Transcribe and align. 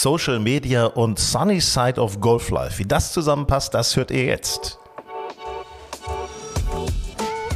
Social 0.00 0.38
Media 0.38 0.86
und 0.86 1.18
Sunny 1.18 1.60
Side 1.60 2.00
of 2.00 2.20
Golf 2.20 2.50
Life. 2.50 2.78
Wie 2.78 2.86
das 2.86 3.12
zusammenpasst, 3.12 3.74
das 3.74 3.96
hört 3.96 4.12
ihr 4.12 4.26
jetzt. 4.26 4.78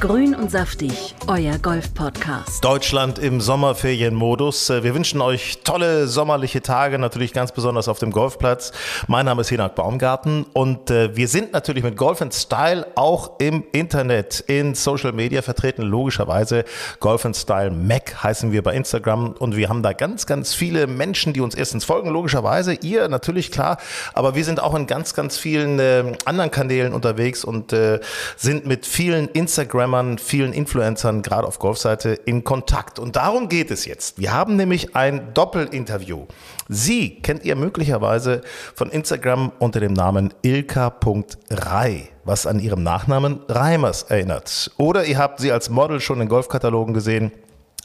Grün 0.02 0.34
und 0.34 0.50
saftig, 0.50 1.14
euer 1.28 1.58
Golf-Podcast. 1.58 2.64
Deutschland 2.64 3.20
im 3.20 3.40
Sommerferienmodus. 3.40 4.68
Äh, 4.68 4.82
wir 4.82 4.96
wünschen 4.96 5.20
euch 5.20 5.60
tolle 5.62 6.08
sommerliche 6.08 6.60
Tage, 6.60 6.98
natürlich 6.98 7.32
ganz 7.32 7.52
besonders 7.52 7.86
auf 7.86 8.00
dem 8.00 8.10
Golfplatz. 8.10 8.72
Mein 9.06 9.26
Name 9.26 9.42
ist 9.42 9.50
Hinak 9.50 9.76
Baumgarten 9.76 10.44
und 10.54 10.90
äh, 10.90 11.14
wir 11.14 11.28
sind 11.28 11.52
natürlich 11.52 11.84
mit 11.84 11.96
Golf 11.96 12.20
and 12.20 12.34
Style 12.34 12.84
auch 12.96 13.38
im 13.38 13.62
Internet, 13.70 14.40
in 14.48 14.74
Social 14.74 15.12
Media 15.12 15.40
vertreten, 15.40 15.82
logischerweise. 15.82 16.64
Golf 16.98 17.24
and 17.24 17.36
Style 17.36 17.70
Mac 17.70 18.24
heißen 18.24 18.50
wir 18.50 18.64
bei 18.64 18.74
Instagram 18.74 19.36
und 19.38 19.54
wir 19.54 19.68
haben 19.68 19.84
da 19.84 19.92
ganz, 19.92 20.26
ganz 20.26 20.52
viele 20.52 20.88
Menschen, 20.88 21.32
die 21.32 21.40
uns 21.40 21.54
erstens 21.54 21.84
folgen, 21.84 22.10
logischerweise. 22.10 22.74
Ihr 22.74 23.06
natürlich 23.06 23.52
klar, 23.52 23.78
aber 24.14 24.34
wir 24.34 24.44
sind 24.44 24.60
auch 24.60 24.74
in 24.74 24.88
ganz, 24.88 25.14
ganz 25.14 25.36
vielen 25.36 25.78
äh, 25.78 26.16
anderen 26.24 26.50
Kanälen 26.50 26.92
unterwegs 26.92 27.44
und 27.44 27.72
äh, 27.72 28.00
sind 28.36 28.66
mit 28.66 28.84
vielen 28.84 29.28
Instagram 29.28 29.91
Instagrammern, 29.92 30.18
vielen 30.18 30.52
Influencern, 30.52 31.22
gerade 31.22 31.46
auf 31.46 31.58
Golfseite, 31.58 32.10
in 32.24 32.44
Kontakt. 32.44 32.98
Und 32.98 33.16
darum 33.16 33.48
geht 33.48 33.70
es 33.70 33.84
jetzt. 33.84 34.18
Wir 34.18 34.32
haben 34.32 34.56
nämlich 34.56 34.96
ein 34.96 35.34
Doppelinterview. 35.34 36.26
Sie 36.68 37.20
kennt 37.20 37.44
ihr 37.44 37.56
möglicherweise 37.56 38.40
von 38.74 38.90
Instagram 38.90 39.52
unter 39.58 39.80
dem 39.80 39.92
Namen 39.92 40.32
ilka.rei, 40.42 42.08
was 42.24 42.46
an 42.46 42.58
ihrem 42.58 42.82
Nachnamen 42.82 43.40
Reimers 43.48 44.04
erinnert. 44.04 44.70
Oder 44.78 45.04
ihr 45.04 45.18
habt 45.18 45.40
sie 45.40 45.52
als 45.52 45.68
Model 45.68 46.00
schon 46.00 46.20
in 46.20 46.28
Golfkatalogen 46.28 46.94
gesehen. 46.94 47.32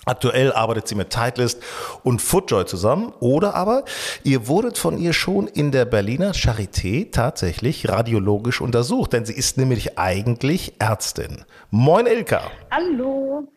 Aktuell 0.08 0.54
arbeitet 0.54 0.88
sie 0.88 0.96
mit 0.96 1.10
Titleist 1.10 1.62
und 2.04 2.22
Footjoy 2.22 2.66
zusammen. 2.66 3.12
Oder 3.20 3.56
aber 3.56 3.84
ihr 4.24 4.48
wurdet 4.48 4.78
von 4.78 4.98
ihr 4.98 5.12
schon 5.12 5.48
in 5.48 5.72
der 5.72 5.84
Berliner 5.84 6.32
Charité 6.32 7.12
tatsächlich 7.12 7.90
radiologisch 7.90 8.62
untersucht, 8.62 9.12
denn 9.12 9.26
sie 9.26 9.34
ist 9.34 9.58
nämlich 9.58 10.00
eigentlich 10.00 10.76
Ärztin. 10.80 11.44
Moin 11.72 12.06
Ilka. 12.06 12.42
Hallo. 12.72 13.48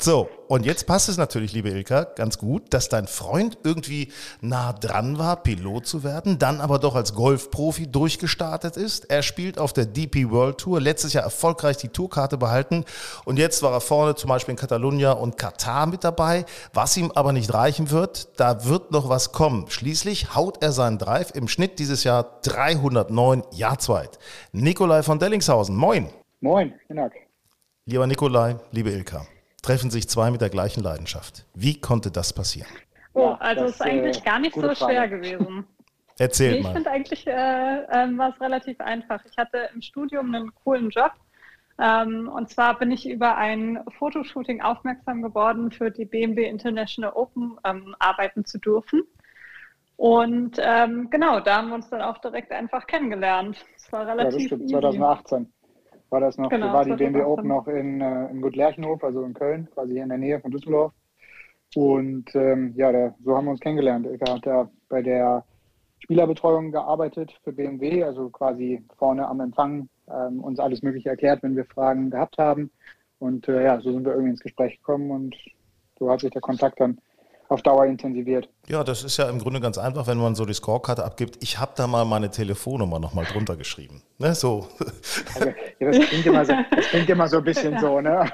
So, 0.00 0.28
und 0.46 0.64
jetzt 0.64 0.86
passt 0.86 1.08
es 1.08 1.16
natürlich, 1.16 1.52
liebe 1.52 1.70
Ilka, 1.70 2.04
ganz 2.04 2.38
gut, 2.38 2.72
dass 2.72 2.88
dein 2.88 3.08
Freund 3.08 3.58
irgendwie 3.64 4.12
nah 4.40 4.72
dran 4.72 5.18
war, 5.18 5.42
Pilot 5.42 5.88
zu 5.88 6.04
werden, 6.04 6.38
dann 6.38 6.60
aber 6.60 6.78
doch 6.78 6.94
als 6.94 7.14
Golfprofi 7.14 7.88
durchgestartet 7.88 8.76
ist. 8.76 9.10
Er 9.10 9.24
spielt 9.24 9.58
auf 9.58 9.72
der 9.72 9.86
DP 9.86 10.30
World 10.30 10.58
Tour, 10.58 10.80
letztes 10.80 11.14
Jahr 11.14 11.24
erfolgreich 11.24 11.78
die 11.78 11.88
Tourkarte 11.88 12.38
behalten 12.38 12.84
und 13.24 13.40
jetzt 13.40 13.60
war 13.64 13.72
er 13.72 13.80
vorne 13.80 14.14
zum 14.14 14.28
Beispiel 14.28 14.52
in 14.52 14.56
Catalunya 14.56 15.10
und 15.12 15.36
Katar 15.36 15.86
mit 15.86 16.04
dabei. 16.04 16.44
Was 16.72 16.96
ihm 16.96 17.10
aber 17.16 17.32
nicht 17.32 17.52
reichen 17.52 17.90
wird, 17.90 18.38
da 18.38 18.66
wird 18.66 18.92
noch 18.92 19.08
was 19.08 19.32
kommen. 19.32 19.66
Schließlich 19.68 20.32
haut 20.36 20.62
er 20.62 20.70
seinen 20.70 20.98
Drive 20.98 21.32
im 21.34 21.48
Schnitt 21.48 21.80
dieses 21.80 22.04
Jahr 22.04 22.38
309 22.42 23.42
Jahrzweit. 23.50 24.20
Nikolai 24.52 25.02
von 25.02 25.18
Dellingshausen, 25.18 25.74
moin. 25.74 26.08
Moin, 26.40 26.72
Hinak. 26.86 27.14
Lieber 27.84 28.06
Nikolai, 28.06 28.58
liebe 28.70 28.90
Ilka 28.90 29.26
treffen 29.62 29.90
sich 29.90 30.08
zwei 30.08 30.30
mit 30.30 30.40
der 30.40 30.50
gleichen 30.50 30.82
Leidenschaft. 30.82 31.44
Wie 31.54 31.80
konnte 31.80 32.10
das 32.10 32.32
passieren? 32.32 32.68
Oh, 33.14 33.34
also 33.38 33.64
es 33.64 33.72
ist 33.72 33.82
eigentlich 33.82 34.18
äh, 34.18 34.24
gar 34.24 34.38
nicht 34.38 34.54
so 34.54 34.60
Frage. 34.60 34.76
schwer 34.76 35.08
gewesen. 35.08 35.66
Erzähl 36.18 36.52
nee, 36.52 36.60
mal. 36.62 36.68
Ich 36.68 36.74
finde 36.74 36.90
eigentlich 36.90 37.26
äh, 37.26 37.30
äh, 37.30 38.18
war 38.18 38.30
es 38.34 38.40
relativ 38.40 38.80
einfach. 38.80 39.24
Ich 39.30 39.36
hatte 39.36 39.70
im 39.74 39.82
Studium 39.82 40.34
einen 40.34 40.52
coolen 40.64 40.90
Job. 40.90 41.12
Ähm, 41.80 42.28
und 42.28 42.50
zwar 42.50 42.76
bin 42.78 42.90
ich 42.90 43.08
über 43.08 43.36
ein 43.36 43.80
Fotoshooting 43.98 44.60
aufmerksam 44.62 45.22
geworden, 45.22 45.70
für 45.70 45.90
die 45.90 46.04
BMW 46.04 46.48
International 46.48 47.12
Open 47.14 47.56
ähm, 47.64 47.94
arbeiten 48.00 48.44
zu 48.44 48.58
dürfen. 48.58 49.02
Und 49.96 50.58
ähm, 50.60 51.08
genau, 51.10 51.40
da 51.40 51.56
haben 51.56 51.68
wir 51.68 51.74
uns 51.76 51.88
dann 51.88 52.02
auch 52.02 52.18
direkt 52.18 52.52
einfach 52.52 52.86
kennengelernt. 52.86 53.64
Es 53.76 53.90
war 53.92 54.06
relativ 54.06 54.50
ja, 54.50 54.56
das 54.56 54.66
stimmt, 54.66 54.70
2018 54.70 55.52
war 56.10 56.20
das 56.20 56.38
noch, 56.38 56.50
genau, 56.50 56.72
war 56.72 56.84
die 56.84 56.94
BMW 56.94 57.22
Open 57.22 57.48
noch 57.48 57.66
in, 57.68 58.00
äh, 58.00 58.30
in 58.30 58.40
Gut 58.40 58.56
Lerchenhof, 58.56 59.02
also 59.04 59.22
in 59.22 59.34
Köln, 59.34 59.68
quasi 59.72 59.92
hier 59.92 60.02
in 60.02 60.08
der 60.08 60.18
Nähe 60.18 60.40
von 60.40 60.50
Düsseldorf. 60.50 60.92
Und 61.74 62.34
ähm, 62.34 62.72
ja, 62.76 62.90
der, 62.92 63.14
so 63.22 63.36
haben 63.36 63.44
wir 63.44 63.50
uns 63.50 63.60
kennengelernt. 63.60 64.06
Er 64.06 64.34
hat 64.34 64.46
da 64.46 64.70
bei 64.88 65.02
der 65.02 65.44
Spielerbetreuung 65.98 66.72
gearbeitet 66.72 67.32
für 67.44 67.52
BMW, 67.52 68.04
also 68.04 68.30
quasi 68.30 68.82
vorne 68.96 69.28
am 69.28 69.40
Empfang 69.40 69.88
ähm, 70.10 70.42
uns 70.42 70.58
alles 70.58 70.82
Mögliche 70.82 71.10
erklärt, 71.10 71.42
wenn 71.42 71.56
wir 71.56 71.66
Fragen 71.66 72.10
gehabt 72.10 72.38
haben. 72.38 72.70
Und 73.18 73.48
äh, 73.48 73.64
ja, 73.64 73.80
so 73.80 73.92
sind 73.92 74.04
wir 74.04 74.12
irgendwie 74.12 74.30
ins 74.30 74.40
Gespräch 74.40 74.78
gekommen 74.78 75.10
und 75.10 75.36
so 75.98 76.10
hat 76.10 76.20
sich 76.20 76.30
der 76.30 76.40
Kontakt 76.40 76.80
dann 76.80 76.98
auf 77.48 77.62
Dauer 77.62 77.86
intensiviert. 77.86 78.48
Ja, 78.66 78.84
das 78.84 79.02
ist 79.02 79.16
ja 79.16 79.28
im 79.28 79.38
Grunde 79.38 79.60
ganz 79.60 79.78
einfach, 79.78 80.06
wenn 80.06 80.18
man 80.18 80.34
so 80.34 80.44
die 80.44 80.52
Scorekarte 80.52 81.04
abgibt. 81.04 81.38
Ich 81.42 81.58
habe 81.58 81.72
da 81.76 81.86
mal 81.86 82.04
meine 82.04 82.30
Telefonnummer 82.30 82.98
nochmal 82.98 83.24
drunter 83.24 83.56
geschrieben. 83.56 84.02
Ne, 84.18 84.34
so. 84.34 84.68
Also, 85.34 85.48
ja, 85.78 85.90
das, 85.90 86.08
klingt 86.08 86.26
immer 86.26 86.44
so, 86.44 86.52
das 86.70 86.86
klingt 86.86 87.08
immer 87.08 87.28
so 87.28 87.38
ein 87.38 87.44
bisschen 87.44 87.78
so, 87.78 88.00
ne? 88.00 88.30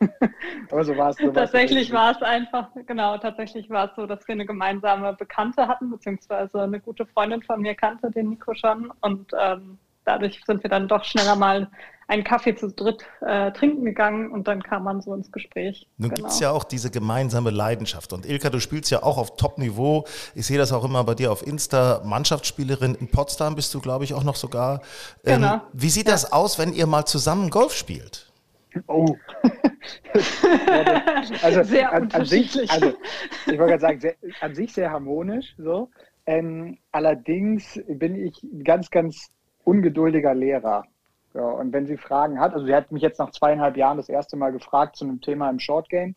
Aber 0.70 0.84
so 0.84 0.96
war 0.96 1.10
es. 1.10 1.16
So 1.16 1.30
tatsächlich 1.30 1.90
war 1.92 2.12
es 2.12 2.22
einfach, 2.22 2.68
genau, 2.86 3.16
tatsächlich 3.18 3.68
war 3.70 3.86
es 3.86 3.96
so, 3.96 4.06
dass 4.06 4.26
wir 4.28 4.34
eine 4.34 4.46
gemeinsame 4.46 5.14
Bekannte 5.14 5.66
hatten, 5.66 5.90
beziehungsweise 5.90 6.62
eine 6.62 6.80
gute 6.80 7.06
Freundin 7.06 7.42
von 7.42 7.62
mir 7.62 7.74
kannte 7.74 8.10
den 8.10 8.30
Nico 8.30 8.54
schon. 8.54 8.92
Und 9.00 9.32
ähm, 9.38 9.78
dadurch 10.04 10.40
sind 10.46 10.62
wir 10.62 10.70
dann 10.70 10.86
doch 10.86 11.04
schneller 11.04 11.36
mal 11.36 11.68
einen 12.08 12.24
Kaffee 12.24 12.56
zu 12.56 12.68
dritt 12.68 13.04
äh, 13.20 13.52
trinken 13.52 13.84
gegangen 13.84 14.32
und 14.32 14.48
dann 14.48 14.62
kam 14.62 14.84
man 14.84 15.02
so 15.02 15.14
ins 15.14 15.30
Gespräch. 15.30 15.86
Nun 15.98 16.08
genau. 16.08 16.22
gibt 16.22 16.32
es 16.32 16.40
ja 16.40 16.50
auch 16.50 16.64
diese 16.64 16.90
gemeinsame 16.90 17.50
Leidenschaft. 17.50 18.14
Und 18.14 18.26
Ilka, 18.26 18.48
du 18.48 18.60
spielst 18.60 18.90
ja 18.90 19.02
auch 19.02 19.18
auf 19.18 19.36
Top-Niveau. 19.36 20.06
Ich 20.34 20.46
sehe 20.46 20.56
das 20.56 20.72
auch 20.72 20.84
immer 20.84 21.04
bei 21.04 21.14
dir 21.14 21.30
auf 21.30 21.46
Insta. 21.46 22.00
Mannschaftsspielerin 22.04 22.94
in 22.94 23.08
Potsdam 23.08 23.54
bist 23.54 23.74
du, 23.74 23.80
glaube 23.80 24.04
ich, 24.04 24.14
auch 24.14 24.24
noch 24.24 24.36
sogar. 24.36 24.80
Ähm, 25.22 25.42
genau. 25.42 25.60
Wie 25.74 25.90
sieht 25.90 26.06
ja. 26.06 26.12
das 26.12 26.32
aus, 26.32 26.58
wenn 26.58 26.72
ihr 26.72 26.86
mal 26.86 27.04
zusammen 27.04 27.50
Golf 27.50 27.74
spielt? 27.74 28.32
Oh. 28.86 29.14
also, 31.42 31.62
sehr 31.62 31.92
an, 31.92 32.10
an 32.12 32.24
sich, 32.24 32.58
also 32.70 32.94
ich 33.46 33.58
wollte 33.58 33.66
gerade 33.66 33.80
sagen, 33.80 34.00
sehr, 34.00 34.14
an 34.40 34.54
sich 34.54 34.72
sehr 34.72 34.90
harmonisch 34.90 35.54
so. 35.58 35.90
Ähm, 36.24 36.78
allerdings 36.90 37.78
bin 37.86 38.16
ich 38.16 38.46
ganz, 38.64 38.90
ganz 38.90 39.28
ungeduldiger 39.64 40.34
Lehrer. 40.34 40.84
Ja, 41.34 41.42
und 41.42 41.72
wenn 41.72 41.86
sie 41.86 41.96
Fragen 41.96 42.40
hat, 42.40 42.54
also 42.54 42.66
sie 42.66 42.74
hat 42.74 42.90
mich 42.90 43.02
jetzt 43.02 43.18
nach 43.18 43.30
zweieinhalb 43.30 43.76
Jahren 43.76 43.96
das 43.96 44.08
erste 44.08 44.36
Mal 44.36 44.52
gefragt 44.52 44.96
zu 44.96 45.04
einem 45.04 45.20
Thema 45.20 45.50
im 45.50 45.58
Short 45.58 45.88
Game, 45.88 46.14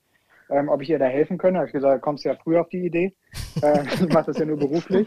ähm, 0.50 0.70
ob 0.70 0.82
ich 0.82 0.90
ihr 0.90 1.00
da 1.00 1.06
helfen 1.06 1.38
könne. 1.38 1.60
Habe 1.60 1.68
ich 1.68 1.74
gesagt, 1.74 2.02
kommst 2.02 2.26
du 2.26 2.30
ja 2.30 2.36
früh 2.36 2.58
auf 2.58 2.70
die 2.70 2.86
Idee. 2.86 3.14
Äh, 3.62 3.84
ich 3.84 4.14
mache 4.14 4.28
das 4.28 4.38
ja 4.38 4.46
nur 4.46 4.58
beruflich. 4.58 5.06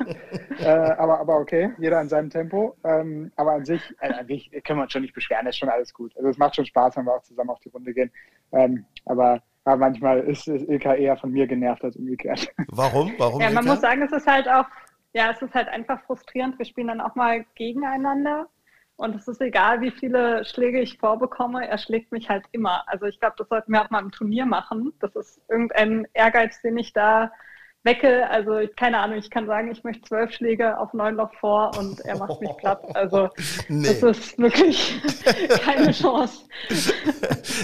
Äh, 0.60 0.68
aber, 0.68 1.18
aber 1.18 1.38
okay, 1.38 1.72
jeder 1.78 2.00
in 2.00 2.10
seinem 2.10 2.28
Tempo. 2.28 2.76
Ähm, 2.84 3.32
aber 3.36 3.52
an 3.52 3.64
sich, 3.64 3.80
äh, 4.00 4.12
an 4.12 4.26
sich 4.26 4.50
können 4.64 4.78
wir 4.78 4.82
uns 4.82 4.92
schon 4.92 5.00
nicht 5.00 5.14
beschweren, 5.14 5.46
ist 5.46 5.56
schon 5.56 5.70
alles 5.70 5.94
gut. 5.94 6.14
Also 6.16 6.28
es 6.28 6.38
macht 6.38 6.54
schon 6.54 6.66
Spaß, 6.66 6.96
wenn 6.96 7.06
wir 7.06 7.14
auch 7.14 7.22
zusammen 7.22 7.50
auf 7.50 7.58
die 7.60 7.70
Runde 7.70 7.94
gehen. 7.94 8.10
Ähm, 8.52 8.84
aber 9.06 9.42
ja, 9.66 9.76
manchmal 9.76 10.20
ist, 10.20 10.46
ist 10.46 10.68
Ilka 10.68 10.94
eher 10.94 11.16
von 11.16 11.32
mir 11.32 11.46
genervt 11.46 11.84
als 11.84 11.96
umgekehrt. 11.96 12.48
Warum? 12.68 13.12
Warum? 13.16 13.40
Ja, 13.40 13.48
man 13.50 13.64
Ilka? 13.64 13.74
muss 13.74 13.80
sagen, 13.80 14.02
es 14.02 14.12
ist 14.12 14.26
halt 14.26 14.46
auch, 14.46 14.66
ja, 15.14 15.30
es 15.30 15.40
ist 15.40 15.54
halt 15.54 15.68
einfach 15.68 16.00
frustrierend. 16.02 16.58
Wir 16.58 16.66
spielen 16.66 16.88
dann 16.88 17.00
auch 17.00 17.14
mal 17.14 17.44
gegeneinander 17.54 18.46
und 18.96 19.16
es 19.16 19.26
ist 19.26 19.40
egal, 19.40 19.80
wie 19.80 19.90
viele 19.90 20.44
Schläge 20.44 20.80
ich 20.80 20.98
vorbekomme, 20.98 21.66
er 21.66 21.78
schlägt 21.78 22.12
mich 22.12 22.28
halt 22.28 22.44
immer. 22.52 22.84
Also 22.86 23.06
ich 23.06 23.18
glaube, 23.18 23.34
das 23.38 23.48
sollten 23.48 23.72
wir 23.72 23.82
auch 23.82 23.90
mal 23.90 24.02
im 24.02 24.12
Turnier 24.12 24.46
machen. 24.46 24.92
Das 25.00 25.16
ist 25.16 25.40
irgendein 25.48 26.06
Ehrgeiz, 26.14 26.60
den 26.62 26.78
ich 26.78 26.92
da 26.92 27.32
wecke. 27.84 28.28
Also 28.30 28.60
keine 28.76 28.98
Ahnung, 28.98 29.18
ich 29.18 29.30
kann 29.30 29.46
sagen, 29.46 29.70
ich 29.70 29.84
möchte 29.84 30.02
zwölf 30.02 30.32
Schläge 30.32 30.78
auf 30.78 30.92
neun 30.94 31.16
Loch 31.16 31.32
vor 31.40 31.70
und 31.78 32.00
er 32.00 32.18
macht 32.18 32.40
mich 32.40 32.50
platt. 32.56 32.82
Also 32.94 33.28
nee. 33.68 33.86
das 33.86 34.02
ist 34.02 34.38
wirklich 34.38 35.00
keine 35.64 35.92
Chance. 35.92 36.44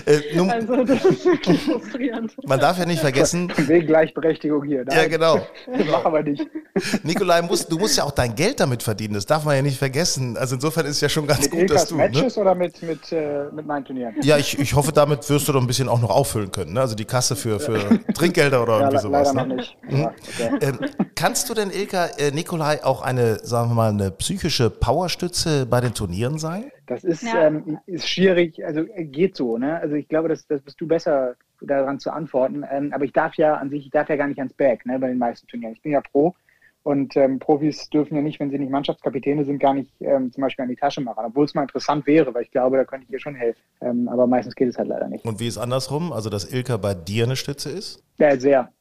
Äh, 0.06 0.36
nun, 0.36 0.50
also 0.50 0.84
das 0.84 1.04
ist 1.04 1.24
wirklich 1.24 1.62
frustrierend. 1.62 2.34
Man 2.46 2.60
darf 2.60 2.78
ja 2.78 2.86
nicht 2.86 3.00
vergessen. 3.00 3.52
Wegen 3.56 3.86
Gleichberechtigung 3.86 4.64
hier. 4.64 4.84
Nein. 4.84 4.96
Ja, 4.96 5.08
genau. 5.08 5.40
genau. 5.66 5.92
Mach 5.92 6.04
aber 6.04 6.22
nicht. 6.22 6.46
Nikolai, 7.02 7.42
musst, 7.42 7.70
du 7.70 7.78
musst 7.78 7.96
ja 7.96 8.04
auch 8.04 8.10
dein 8.10 8.34
Geld 8.34 8.60
damit 8.60 8.82
verdienen. 8.82 9.14
Das 9.14 9.26
darf 9.26 9.44
man 9.44 9.56
ja 9.56 9.62
nicht 9.62 9.78
vergessen. 9.78 10.36
Also 10.36 10.54
insofern 10.56 10.86
ist 10.86 10.96
es 10.96 11.00
ja 11.00 11.08
schon 11.08 11.26
ganz 11.26 11.42
mit 11.42 11.50
gut, 11.50 11.60
Ilkas 11.62 11.82
dass 11.82 11.88
du. 11.88 11.96
Ne? 11.96 12.04
Matches 12.04 12.36
ne? 12.36 12.42
oder 12.42 12.54
mit, 12.54 12.82
mit, 12.82 13.12
äh, 13.12 13.44
mit 13.52 13.66
meinen 13.66 13.84
Turnieren? 13.84 14.14
Ja, 14.22 14.36
ich, 14.36 14.58
ich 14.58 14.74
hoffe, 14.74 14.92
damit 14.92 15.28
wirst 15.28 15.48
du 15.48 15.52
doch 15.52 15.60
ein 15.60 15.66
bisschen 15.66 15.88
auch 15.88 16.00
noch 16.00 16.10
auffüllen 16.10 16.52
können. 16.52 16.74
Ne? 16.74 16.80
Also 16.80 16.94
die 16.94 17.04
Kasse 17.04 17.36
für, 17.36 17.58
für 17.58 18.00
Trinkgelder 18.14 18.62
oder 18.62 18.72
ja, 18.74 18.80
irgendwie 18.80 18.98
sowas. 18.98 19.28
Leider 19.28 19.46
ne? 19.46 19.48
noch 19.48 19.56
nicht. 19.56 19.76
Mhm. 19.88 20.09
Okay. 20.10 20.58
Ähm, 20.60 20.78
kannst 21.14 21.48
du 21.48 21.54
denn, 21.54 21.70
Ilka, 21.70 22.06
äh, 22.18 22.30
Nikolai, 22.30 22.82
auch 22.84 23.02
eine, 23.02 23.36
sagen 23.44 23.70
wir 23.70 23.74
mal, 23.74 23.90
eine 23.90 24.10
psychische 24.10 24.70
Powerstütze 24.70 25.66
bei 25.66 25.80
den 25.80 25.94
Turnieren 25.94 26.38
sein? 26.38 26.70
Das 26.86 27.04
ist, 27.04 27.22
ja. 27.22 27.46
ähm, 27.46 27.78
ist 27.86 28.08
schwierig, 28.08 28.64
also 28.64 28.80
äh, 28.80 29.04
geht 29.04 29.36
so, 29.36 29.58
ne? 29.58 29.78
Also 29.80 29.94
ich 29.94 30.08
glaube, 30.08 30.28
das, 30.28 30.46
das 30.46 30.60
bist 30.62 30.80
du 30.80 30.86
besser 30.86 31.36
daran 31.60 31.98
zu 32.00 32.10
antworten. 32.10 32.64
Ähm, 32.70 32.92
aber 32.92 33.04
ich 33.04 33.12
darf 33.12 33.34
ja 33.36 33.54
an 33.54 33.70
sich, 33.70 33.84
ich 33.84 33.90
darf 33.90 34.08
ja 34.08 34.16
gar 34.16 34.26
nicht 34.26 34.38
ans 34.38 34.54
Back, 34.54 34.86
ne, 34.86 34.98
bei 34.98 35.08
den 35.08 35.18
meisten 35.18 35.46
Turnieren. 35.46 35.74
Ich 35.74 35.82
bin 35.82 35.92
ja 35.92 36.00
Pro 36.00 36.34
und 36.82 37.14
ähm, 37.16 37.38
Profis 37.38 37.90
dürfen 37.90 38.16
ja 38.16 38.22
nicht, 38.22 38.40
wenn 38.40 38.50
sie 38.50 38.58
nicht 38.58 38.70
Mannschaftskapitäne 38.70 39.44
sind, 39.44 39.58
gar 39.58 39.74
nicht 39.74 39.92
ähm, 40.00 40.32
zum 40.32 40.40
Beispiel 40.40 40.62
an 40.62 40.70
die 40.70 40.76
Tasche 40.76 41.02
machen. 41.02 41.24
Obwohl 41.26 41.44
es 41.44 41.54
mal 41.54 41.62
interessant 41.62 42.06
wäre, 42.06 42.32
weil 42.32 42.42
ich 42.42 42.50
glaube, 42.50 42.78
da 42.78 42.84
könnte 42.84 43.04
ich 43.06 43.12
ihr 43.12 43.20
schon 43.20 43.34
helfen. 43.34 43.60
Ähm, 43.82 44.08
aber 44.08 44.26
meistens 44.26 44.54
geht 44.54 44.68
es 44.68 44.78
halt 44.78 44.88
leider 44.88 45.08
nicht. 45.08 45.24
Und 45.26 45.40
wie 45.40 45.46
ist 45.46 45.58
andersrum? 45.58 46.12
Also, 46.12 46.30
dass 46.30 46.50
Ilka 46.50 46.78
bei 46.78 46.94
dir 46.94 47.24
eine 47.24 47.36
Stütze 47.36 47.70
ist? 47.70 48.02
Ja, 48.18 48.38
sehr. 48.38 48.72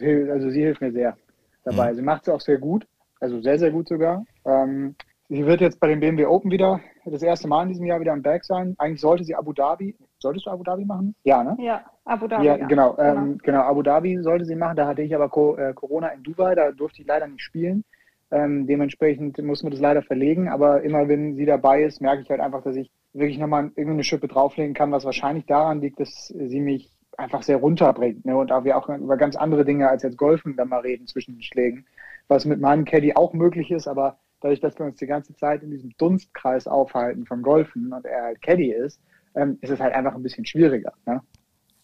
Also 0.00 0.50
sie 0.50 0.62
hilft 0.62 0.80
mir 0.80 0.92
sehr 0.92 1.16
dabei. 1.64 1.92
Mhm. 1.92 1.96
Sie 1.96 2.02
macht 2.02 2.22
es 2.22 2.28
auch 2.28 2.40
sehr 2.40 2.58
gut. 2.58 2.86
also 3.20 3.40
sehr, 3.40 3.58
sehr 3.58 3.70
gut 3.70 3.88
sogar. 3.88 4.24
Ähm, 4.44 4.94
sie 5.28 5.46
wird 5.46 5.60
jetzt 5.60 5.78
bei 5.80 5.88
dem 5.88 6.00
BMW 6.00 6.26
Open 6.26 6.50
wieder 6.50 6.80
das 7.04 7.22
erste 7.22 7.48
Mal 7.48 7.62
in 7.64 7.68
diesem 7.70 7.86
Jahr 7.86 8.00
wieder 8.00 8.12
am 8.12 8.22
Berg 8.22 8.44
sein. 8.44 8.74
Eigentlich 8.78 9.00
sollte 9.00 9.24
sie 9.24 9.34
Abu 9.34 9.52
Dhabi, 9.52 9.96
solltest 10.18 10.46
du 10.46 10.50
Abu 10.50 10.64
Dhabi 10.64 10.84
machen? 10.84 11.14
Ja, 11.24 11.42
ne? 11.42 11.56
Ja, 11.58 11.84
Abu 12.04 12.26
Dhabi. 12.26 12.46
Ja, 12.46 12.56
ja. 12.56 12.66
Genau, 12.66 12.96
ähm, 12.98 13.14
genau. 13.14 13.38
genau. 13.42 13.60
Abu 13.60 13.82
Dhabi 13.82 14.18
sollte 14.22 14.44
sie 14.44 14.56
machen. 14.56 14.76
Da 14.76 14.86
hatte 14.86 15.02
ich 15.02 15.14
aber 15.14 15.28
Co 15.28 15.56
äh, 15.56 15.72
Corona 15.72 16.08
in 16.08 16.22
Dubai, 16.22 16.54
da 16.54 16.72
durfte 16.72 17.02
ich 17.02 17.08
leider 17.08 17.26
nicht 17.26 17.42
spielen. 17.42 17.84
Ähm, 18.30 18.66
dementsprechend 18.66 19.36
muss 19.42 19.62
man 19.62 19.72
das 19.72 19.80
leider 19.80 20.02
verlegen. 20.02 20.48
Aber 20.48 20.82
immer 20.82 21.06
wenn 21.06 21.36
sie 21.36 21.44
dabei 21.44 21.82
ist, 21.82 22.00
merke 22.00 22.22
ich 22.22 22.30
halt 22.30 22.40
einfach, 22.40 22.62
dass 22.62 22.76
ich 22.76 22.90
wirklich 23.12 23.38
nochmal 23.38 23.70
irgendwie 23.76 23.94
eine 23.94 24.04
Schippe 24.04 24.26
drauflegen 24.26 24.74
kann, 24.74 24.90
was 24.90 25.04
wahrscheinlich 25.04 25.44
daran 25.46 25.80
liegt, 25.80 26.00
dass 26.00 26.28
sie 26.28 26.60
mich 26.60 26.90
einfach 27.18 27.42
sehr 27.42 27.58
runterbringt. 27.58 28.24
Ne? 28.24 28.36
Und 28.36 28.50
da 28.50 28.64
wir 28.64 28.76
auch 28.76 28.88
über 28.88 29.16
ganz 29.16 29.36
andere 29.36 29.64
Dinge 29.64 29.88
als 29.88 30.02
jetzt 30.02 30.16
Golfen 30.16 30.56
dann 30.56 30.68
mal 30.68 30.80
reden 30.80 31.06
zwischen 31.06 31.34
den 31.34 31.42
Schlägen, 31.42 31.86
was 32.28 32.44
mit 32.44 32.60
meinem 32.60 32.84
Caddy 32.84 33.14
auch 33.14 33.32
möglich 33.32 33.70
ist, 33.70 33.86
aber 33.86 34.18
dadurch, 34.40 34.60
dass 34.60 34.78
wir 34.78 34.86
uns 34.86 34.98
die 34.98 35.06
ganze 35.06 35.34
Zeit 35.34 35.62
in 35.62 35.70
diesem 35.70 35.90
Dunstkreis 35.98 36.66
aufhalten 36.66 37.26
vom 37.26 37.42
Golfen 37.42 37.92
und 37.92 38.04
er 38.04 38.22
halt 38.22 38.42
Caddy 38.42 38.72
ist, 38.72 39.00
ähm, 39.34 39.58
ist 39.60 39.70
es 39.70 39.80
halt 39.80 39.94
einfach 39.94 40.14
ein 40.14 40.22
bisschen 40.22 40.46
schwieriger. 40.46 40.92
Ne? 41.06 41.20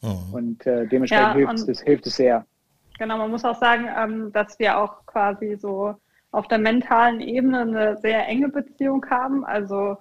Mhm. 0.02 0.32
Und 0.34 0.66
äh, 0.66 0.86
dementsprechend 0.86 1.28
ja, 1.28 1.34
hilft, 1.34 1.68
es, 1.68 1.80
hilft 1.82 2.06
es 2.06 2.16
sehr. 2.16 2.46
Genau, 2.98 3.18
man 3.18 3.30
muss 3.30 3.44
auch 3.44 3.58
sagen, 3.58 3.86
ähm, 3.96 4.32
dass 4.32 4.58
wir 4.58 4.78
auch 4.78 5.06
quasi 5.06 5.56
so 5.56 5.94
auf 6.30 6.48
der 6.48 6.58
mentalen 6.58 7.20
Ebene 7.20 7.60
eine 7.60 7.96
sehr 7.98 8.26
enge 8.26 8.48
Beziehung 8.48 9.04
haben. 9.08 9.44
Also 9.44 9.96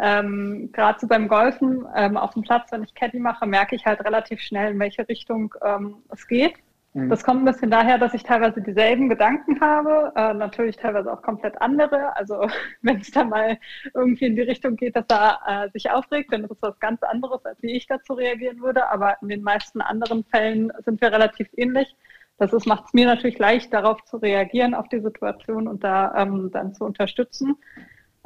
ähm, 0.00 0.70
gerade 0.72 0.98
so 1.00 1.06
beim 1.06 1.28
Golfen 1.28 1.86
ähm, 1.94 2.16
auf 2.16 2.34
dem 2.34 2.42
Platz, 2.42 2.70
wenn 2.70 2.82
ich 2.82 2.94
Caddy 2.94 3.18
mache, 3.18 3.46
merke 3.46 3.74
ich 3.74 3.86
halt 3.86 4.04
relativ 4.04 4.40
schnell, 4.40 4.72
in 4.72 4.78
welche 4.78 5.08
Richtung 5.08 5.54
ähm, 5.64 5.96
es 6.10 6.26
geht. 6.26 6.54
Mhm. 6.96 7.10
Das 7.10 7.24
kommt 7.24 7.42
ein 7.42 7.52
bisschen 7.52 7.70
daher, 7.70 7.98
dass 7.98 8.14
ich 8.14 8.22
teilweise 8.22 8.62
dieselben 8.62 9.10
Gedanken 9.10 9.60
habe, 9.60 10.12
äh, 10.16 10.32
natürlich 10.32 10.76
teilweise 10.76 11.12
auch 11.12 11.20
komplett 11.20 11.60
andere. 11.60 12.16
Also 12.16 12.48
wenn 12.82 13.00
es 13.00 13.10
dann 13.10 13.28
mal 13.28 13.58
irgendwie 13.94 14.26
in 14.26 14.36
die 14.36 14.42
Richtung 14.42 14.76
geht, 14.76 14.96
dass 14.96 15.06
er 15.08 15.40
äh, 15.46 15.70
sich 15.70 15.90
aufregt, 15.90 16.32
dann 16.32 16.44
ist 16.44 16.50
das 16.50 16.58
was 16.62 16.80
ganz 16.80 17.02
anderes, 17.02 17.44
als 17.44 17.62
wie 17.62 17.72
ich 17.72 17.86
dazu 17.86 18.14
reagieren 18.14 18.60
würde. 18.60 18.88
Aber 18.88 19.16
in 19.20 19.28
den 19.28 19.42
meisten 19.42 19.82
anderen 19.82 20.24
Fällen 20.24 20.72
sind 20.84 21.00
wir 21.02 21.12
relativ 21.12 21.48
ähnlich. 21.56 21.94
Das 22.38 22.66
macht 22.66 22.86
es 22.86 22.92
mir 22.92 23.06
natürlich 23.06 23.38
leicht, 23.38 23.72
darauf 23.72 24.02
zu 24.04 24.18
reagieren, 24.18 24.74
auf 24.74 24.88
die 24.88 25.00
Situation 25.00 25.68
und 25.68 25.84
da 25.84 26.14
ähm, 26.16 26.50
dann 26.50 26.74
zu 26.74 26.84
unterstützen. 26.84 27.56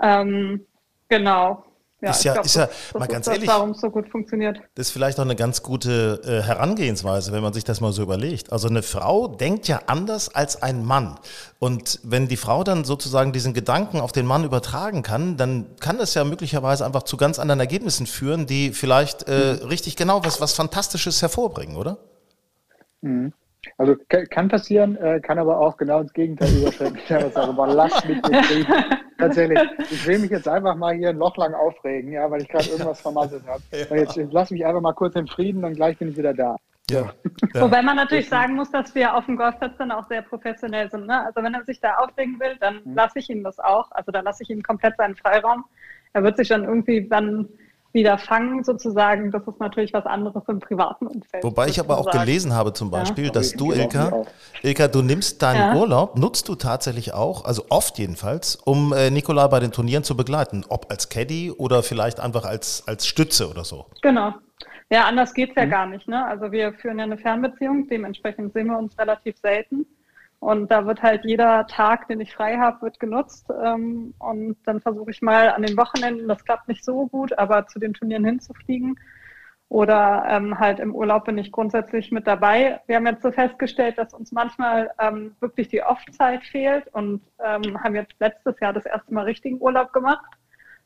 Ähm, 0.03 0.67
Genau. 1.11 1.65
Ja, 2.03 2.11
ist 2.13 2.25
ja, 2.25 2.33
glaub, 2.33 2.47
ist 2.47 2.57
ja 2.57 2.67
das, 2.67 2.95
mal 2.95 3.01
das 3.01 3.09
ganz 3.09 3.27
ehrlich, 3.27 3.49
warum 3.49 3.71
es 3.73 3.81
so 3.81 3.91
gut 3.91 4.09
funktioniert. 4.09 4.59
Das 4.75 4.87
ist 4.87 4.93
vielleicht 4.93 5.19
auch 5.19 5.25
eine 5.25 5.37
ganz 5.37 5.63
gute 5.63 6.23
äh, 6.25 6.47
Herangehensweise, 6.47 7.33
wenn 7.33 7.43
man 7.43 7.53
sich 7.53 7.65
das 7.65 7.83
mal 7.83 7.93
so 7.93 8.03
überlegt. 8.03 8.53
Also 8.53 8.69
eine 8.69 8.83
Frau 8.83 9.29
denkt 9.29 9.69
ja 9.69 9.83
anders 9.87 10.35
als 10.35 10.63
ein 10.63 10.83
Mann. 10.83 11.19
Und 11.59 12.01
wenn 12.03 12.27
die 12.27 12.39
Frau 12.39 12.65
dann 12.65 12.85
sozusagen 12.85 13.33
diesen 13.33 13.53
Gedanken 13.53 14.01
auf 14.01 14.13
den 14.13 14.25
Mann 14.25 14.45
übertragen 14.45 15.03
kann, 15.03 15.37
dann 15.37 15.77
kann 15.79 15.99
das 15.99 16.15
ja 16.15 16.25
möglicherweise 16.25 16.87
einfach 16.87 17.03
zu 17.03 17.19
ganz 17.19 17.39
anderen 17.39 17.61
Ergebnissen 17.61 18.07
führen, 18.07 18.47
die 18.47 18.73
vielleicht 18.73 19.29
äh, 19.29 19.59
mhm. 19.61 19.69
richtig 19.69 19.97
genau 19.97 20.25
was, 20.25 20.41
was 20.41 20.55
Fantastisches 20.55 21.21
hervorbringen, 21.21 21.77
oder? 21.77 21.99
Mhm. 23.03 23.35
Also 23.77 23.95
kann 24.31 24.49
passieren, 24.49 24.97
äh, 24.97 25.21
kann 25.21 25.39
aber 25.39 25.59
auch 25.59 25.77
genau 25.77 26.01
ins 26.01 26.13
Gegenteil 26.13 26.49
überschreiten. 26.57 26.99
Lass 27.09 28.05
mich 28.07 28.23
nicht 28.23 28.69
Tatsächlich. 29.19 29.61
Ich 29.91 30.07
will 30.07 30.19
mich 30.19 30.31
jetzt 30.31 30.49
einfach 30.49 30.75
mal 30.77 30.95
hier 30.95 31.11
ein 31.11 31.19
Loch 31.19 31.37
lang 31.37 31.53
aufregen, 31.55 32.13
ja, 32.13 32.31
weil 32.31 32.43
ich 32.43 32.49
gerade 32.49 32.69
irgendwas 32.71 33.01
vermasselt 33.01 33.47
habe. 33.47 33.63
Ja. 33.73 33.97
Jetzt, 33.97 34.17
jetzt 34.17 34.33
lass 34.33 34.51
mich 34.51 34.65
einfach 34.65 34.81
mal 34.81 34.95
kurz 34.95 35.15
in 35.15 35.27
Frieden 35.27 35.65
und 35.65 35.75
gleich 35.75 35.99
bin 35.99 36.09
ich 36.09 36.17
wieder 36.17 36.33
da. 36.33 36.57
Ja. 36.91 37.13
ja. 37.55 37.61
Wobei 37.61 37.83
man 37.83 37.97
natürlich 37.97 38.29
sagen 38.29 38.55
muss, 38.55 38.71
dass 38.71 38.95
wir 38.95 39.15
auf 39.15 39.27
dem 39.27 39.37
Golfplatz 39.37 39.77
dann 39.77 39.93
auch 39.93 40.07
sehr 40.09 40.23
professionell 40.23 40.91
sind. 40.91 41.07
Ne? 41.07 41.25
Also 41.25 41.43
wenn 41.43 41.55
er 41.55 41.65
sich 41.65 41.81
da 41.81 41.97
aufregen 41.97 42.41
will, 42.41 42.57
dann 42.61 42.81
mhm. 42.85 42.95
lasse 42.95 43.19
ich 43.19 43.31
ihm 43.31 43.45
das 43.45 43.59
auch. 43.61 43.91
Also 43.93 44.11
da 44.11 44.21
lasse 44.21 44.43
ich 44.43 44.51
ihm 44.51 44.63
komplett 44.63 44.97
seinen 44.97 45.17
Freiraum. 45.17 45.65
Er 46.13 46.25
wird 46.25 46.37
sich 46.37 46.49
dann 46.49 46.65
irgendwie 46.65 47.07
dann 47.09 47.49
wieder 47.93 48.19
fangen, 48.19 48.63
sozusagen, 48.63 49.31
das 49.31 49.43
ist 49.47 49.59
natürlich 49.59 49.93
was 49.93 50.07
anderes 50.07 50.43
im 50.49 50.61
privaten 50.61 51.07
Umfeld. 51.07 51.43
Wobei 51.43 51.69
ich 51.69 51.81
aber 51.81 51.99
auch 51.99 52.11
gelesen 52.11 52.55
habe 52.55 52.73
zum 52.73 52.91
Beispiel, 52.91 53.27
ja. 53.27 53.31
dass 53.31 53.53
du, 53.53 53.73
Ilka, 53.73 54.25
Ilka, 54.63 54.89
du 54.89 55.03
nimmst 55.03 55.43
deinen 55.43 55.75
ja. 55.75 55.81
Urlaub, 55.81 56.17
nutzt 56.17 56.49
du 56.49 56.55
tatsächlich 56.55 57.15
auch, 57.15 57.45
also 57.45 57.65
oft 57.69 57.99
jedenfalls, 57.99 58.57
um 58.57 58.93
äh, 58.93 59.11
Nikolai 59.11 59.49
bei 59.49 59.61
den 59.61 59.73
Turnieren 59.73 60.05
zu 60.05 60.17
begleiten, 60.17 60.65
ob 60.69 60.91
als 60.91 61.09
Caddy 61.09 61.51
oder 61.51 61.83
vielleicht 61.83 62.21
einfach 62.21 62.45
als, 62.45 62.85
als 62.87 63.07
Stütze 63.07 63.51
oder 63.51 63.65
so. 63.65 63.87
Genau. 64.03 64.35
Ja, 64.93 65.05
anders 65.05 65.35
geht 65.35 65.51
es 65.51 65.57
ja 65.57 65.67
mhm. 65.67 65.71
gar 65.71 65.87
nicht. 65.87 66.09
Ne? 66.09 66.25
Also 66.25 66.51
wir 66.53 66.73
führen 66.75 66.99
ja 66.99 67.05
eine 67.05 67.19
Fernbeziehung, 67.19 67.89
dementsprechend 67.89 68.53
sehen 68.53 68.67
wir 68.67 68.79
uns 68.79 68.99
relativ 68.99 69.37
selten. 69.39 69.87
Und 70.41 70.71
da 70.71 70.87
wird 70.87 71.03
halt 71.03 71.25
jeder 71.27 71.67
Tag, 71.67 72.09
den 72.09 72.21
ich 72.21 72.35
frei 72.35 72.57
habe, 72.57 72.81
wird 72.83 72.99
genutzt. 72.99 73.53
Ähm, 73.63 74.15
und 74.19 74.57
dann 74.65 74.81
versuche 74.81 75.11
ich 75.11 75.21
mal 75.21 75.51
an 75.51 75.63
den 75.63 75.77
Wochenenden, 75.77 76.29
das 76.29 76.45
klappt 76.45 76.67
nicht 76.67 76.83
so 76.83 77.07
gut, 77.09 77.39
aber 77.39 77.67
zu 77.67 77.79
den 77.79 77.93
Turnieren 77.93 78.25
hinzufliegen. 78.25 78.99
Oder 79.69 80.25
ähm, 80.29 80.59
halt 80.59 80.81
im 80.81 80.95
Urlaub 80.95 81.27
bin 81.27 81.39
ich 81.39 81.53
grundsätzlich 81.53 82.11
mit 82.11 82.27
dabei. 82.27 82.81
Wir 82.87 82.97
haben 82.97 83.07
jetzt 83.07 83.23
so 83.23 83.31
festgestellt, 83.31 83.99
dass 83.99 84.15
uns 84.15 84.33
manchmal 84.33 84.91
ähm, 84.99 85.37
wirklich 85.41 85.69
die 85.69 85.83
Off-Zeit 85.83 86.43
fehlt 86.43 86.89
und 86.93 87.21
ähm, 87.39 87.81
haben 87.85 87.95
jetzt 87.95 88.15
letztes 88.19 88.59
Jahr 88.61 88.73
das 88.73 88.87
erste 88.87 89.15
Mal 89.15 89.25
richtigen 89.27 89.61
Urlaub 89.61 89.93
gemacht. 89.93 90.27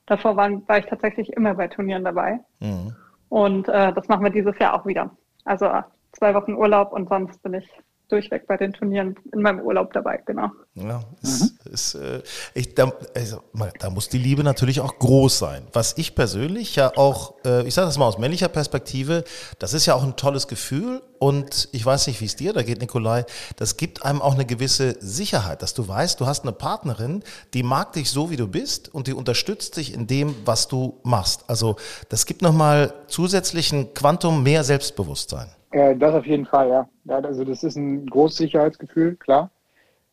Davor 0.05 0.37
waren, 0.37 0.69
war 0.69 0.79
ich 0.79 0.87
tatsächlich 0.87 1.33
immer 1.33 1.55
bei 1.55 1.69
Turnieren 1.69 2.05
dabei. 2.05 2.41
Mhm. 2.61 2.95
Und 3.31 3.69
äh, 3.69 3.93
das 3.93 4.09
machen 4.09 4.25
wir 4.25 4.31
dieses 4.31 4.59
Jahr 4.59 4.75
auch 4.75 4.85
wieder. 4.85 5.11
Also 5.45 5.71
zwei 6.12 6.35
Wochen 6.35 6.55
Urlaub 6.55 6.93
und 6.93 7.09
sonst 7.09 7.43
bin 7.43 7.55
ich 7.55 7.83
durchweg 8.09 8.47
bei 8.47 8.56
den 8.56 8.73
Turnieren 8.73 9.17
in 9.33 9.43
meinem 9.43 9.61
Urlaub 9.61 9.93
dabei, 9.93 10.23
genau. 10.25 10.51
Ja, 10.75 11.01
ist, 11.23 11.43
mhm. 11.43 11.73
ist, 11.73 11.95
äh, 11.95 12.23
ich, 12.55 12.75
da, 12.75 12.93
also, 13.15 13.43
da, 13.79 13.91
muss 13.91 14.09
die 14.09 14.19
Liebe 14.19 14.45
natürlich 14.45 14.81
auch 14.81 14.99
groß 14.99 15.39
sein. 15.39 15.67
Was 15.73 15.97
ich 15.97 16.15
persönlich 16.15 16.77
ja 16.77 16.93
auch, 16.97 17.35
äh, 17.45 17.67
ich 17.67 17.75
sage 17.75 17.87
das 17.87 17.99
mal 17.99 18.06
aus 18.06 18.19
männlicher 18.19 18.49
Perspektive, 18.49 19.25
das 19.59 19.73
ist 19.73 19.87
ja 19.87 19.95
auch 19.95 20.03
ein 20.03 20.17
tolles 20.17 20.49
Gefühl 20.49 21.01
und 21.19 21.69
ich 21.73 21.85
weiß 21.85 22.06
nicht, 22.09 22.21
wie 22.21 22.27
es 22.27 22.37
dir 22.37 22.53
da 22.53 22.62
geht, 22.62 22.81
Nikolai, 22.81 23.25
das 23.56 23.77
gibt 23.77 24.05
einem 24.05 24.21
auch 24.21 24.35
eine 24.35 24.45
gewisse 24.45 24.97
Sicherheit, 25.01 25.62
dass 25.62 25.73
du 25.73 25.89
weißt, 25.89 26.21
du 26.21 26.27
hast 26.27 26.43
eine 26.43 26.53
Partnerin, 26.53 27.23
die 27.55 27.62
mag 27.62 27.93
dich 27.95 28.11
so, 28.11 28.31
wie 28.31 28.37
du 28.37 28.47
bist 28.47 28.93
und 28.93 29.06
die 29.06 29.15
unterstützt 29.15 29.77
dich 29.77 29.95
in 29.95 30.06
dem, 30.06 30.35
was 30.45 30.69
du 30.69 31.01
machst. 31.03 31.45
Also 31.49 31.77
das 32.11 32.27
gibt 32.27 32.43
nochmal 32.43 32.93
zusätzlichen 33.06 33.95
Quantum 33.95 34.43
mehr 34.43 34.65
Selbstbewusstsein. 34.65 35.49
Äh, 35.75 35.97
das 35.97 36.15
auf 36.15 36.25
jeden 36.25 36.47
Fall, 36.47 36.69
ja. 36.69 36.88
ja. 37.05 37.17
Also 37.17 37.43
das 37.44 37.65
ist 37.65 37.75
ein 37.75 38.06
großes 38.06 38.38
Sicherheitsgefühl, 38.38 39.17
klar. 39.17 39.50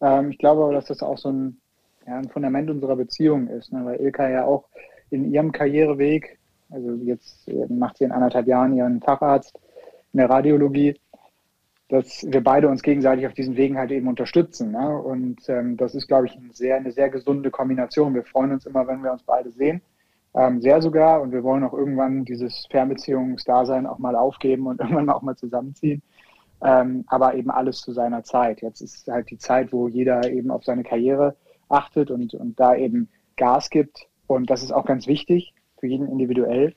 Ähm, 0.01 0.31
ich 0.31 0.39
glaube 0.39 0.63
aber, 0.63 0.73
dass 0.73 0.85
das 0.85 1.03
auch 1.03 1.19
so 1.19 1.31
ein, 1.31 1.61
ja, 2.07 2.17
ein 2.17 2.29
Fundament 2.29 2.71
unserer 2.71 2.95
Beziehung 2.95 3.47
ist, 3.47 3.71
ne? 3.71 3.86
weil 3.86 4.01
Ilka 4.01 4.27
ja 4.27 4.43
auch 4.43 4.65
in 5.12 5.31
ihrem 5.31 5.51
Karriereweg, 5.51 6.39
also 6.71 6.93
jetzt 7.03 7.47
macht 7.69 7.97
sie 7.97 8.05
in 8.05 8.12
anderthalb 8.12 8.47
Jahren 8.47 8.75
ihren 8.75 9.01
Facharzt 9.01 9.53
in 10.13 10.17
der 10.17 10.31
Radiologie, 10.31 11.00
dass 11.89 12.25
wir 12.27 12.43
beide 12.43 12.67
uns 12.67 12.81
gegenseitig 12.81 13.27
auf 13.27 13.33
diesen 13.33 13.55
Wegen 13.55 13.77
halt 13.77 13.91
eben 13.91 14.07
unterstützen. 14.07 14.71
Ne? 14.71 14.97
Und 14.97 15.47
ähm, 15.47 15.77
das 15.77 15.93
ist, 15.93 16.07
glaube 16.07 16.25
ich, 16.25 16.36
eine 16.38 16.53
sehr, 16.53 16.77
eine 16.77 16.91
sehr 16.91 17.09
gesunde 17.09 17.51
Kombination. 17.51 18.15
Wir 18.15 18.24
freuen 18.24 18.53
uns 18.53 18.65
immer, 18.65 18.88
wenn 18.88 19.03
wir 19.03 19.12
uns 19.12 19.21
beide 19.21 19.51
sehen 19.51 19.81
ähm, 20.33 20.61
sehr 20.61 20.81
sogar. 20.81 21.21
Und 21.21 21.31
wir 21.31 21.43
wollen 21.43 21.63
auch 21.63 21.73
irgendwann 21.73 22.25
dieses 22.25 22.65
Fernbeziehungsdasein 22.69 23.85
auch 23.85 24.00
mal 24.00 24.15
aufgeben 24.15 24.67
und 24.67 24.79
irgendwann 24.79 25.09
auch 25.09 25.21
mal 25.21 25.35
zusammenziehen. 25.35 26.01
Ähm, 26.63 27.05
aber 27.07 27.35
eben 27.35 27.50
alles 27.50 27.81
zu 27.81 27.91
seiner 27.91 28.23
Zeit. 28.23 28.61
Jetzt 28.61 28.81
ist 28.81 29.07
halt 29.07 29.29
die 29.31 29.38
Zeit, 29.38 29.73
wo 29.73 29.88
jeder 29.88 30.29
eben 30.29 30.51
auf 30.51 30.63
seine 30.63 30.83
Karriere 30.83 31.35
achtet 31.69 32.11
und, 32.11 32.33
und 32.33 32.59
da 32.59 32.75
eben 32.75 33.09
Gas 33.35 33.69
gibt. 33.69 34.07
Und 34.27 34.50
das 34.50 34.61
ist 34.61 34.71
auch 34.71 34.85
ganz 34.85 35.07
wichtig 35.07 35.53
für 35.79 35.88
jeden 35.88 36.07
individuell. 36.07 36.75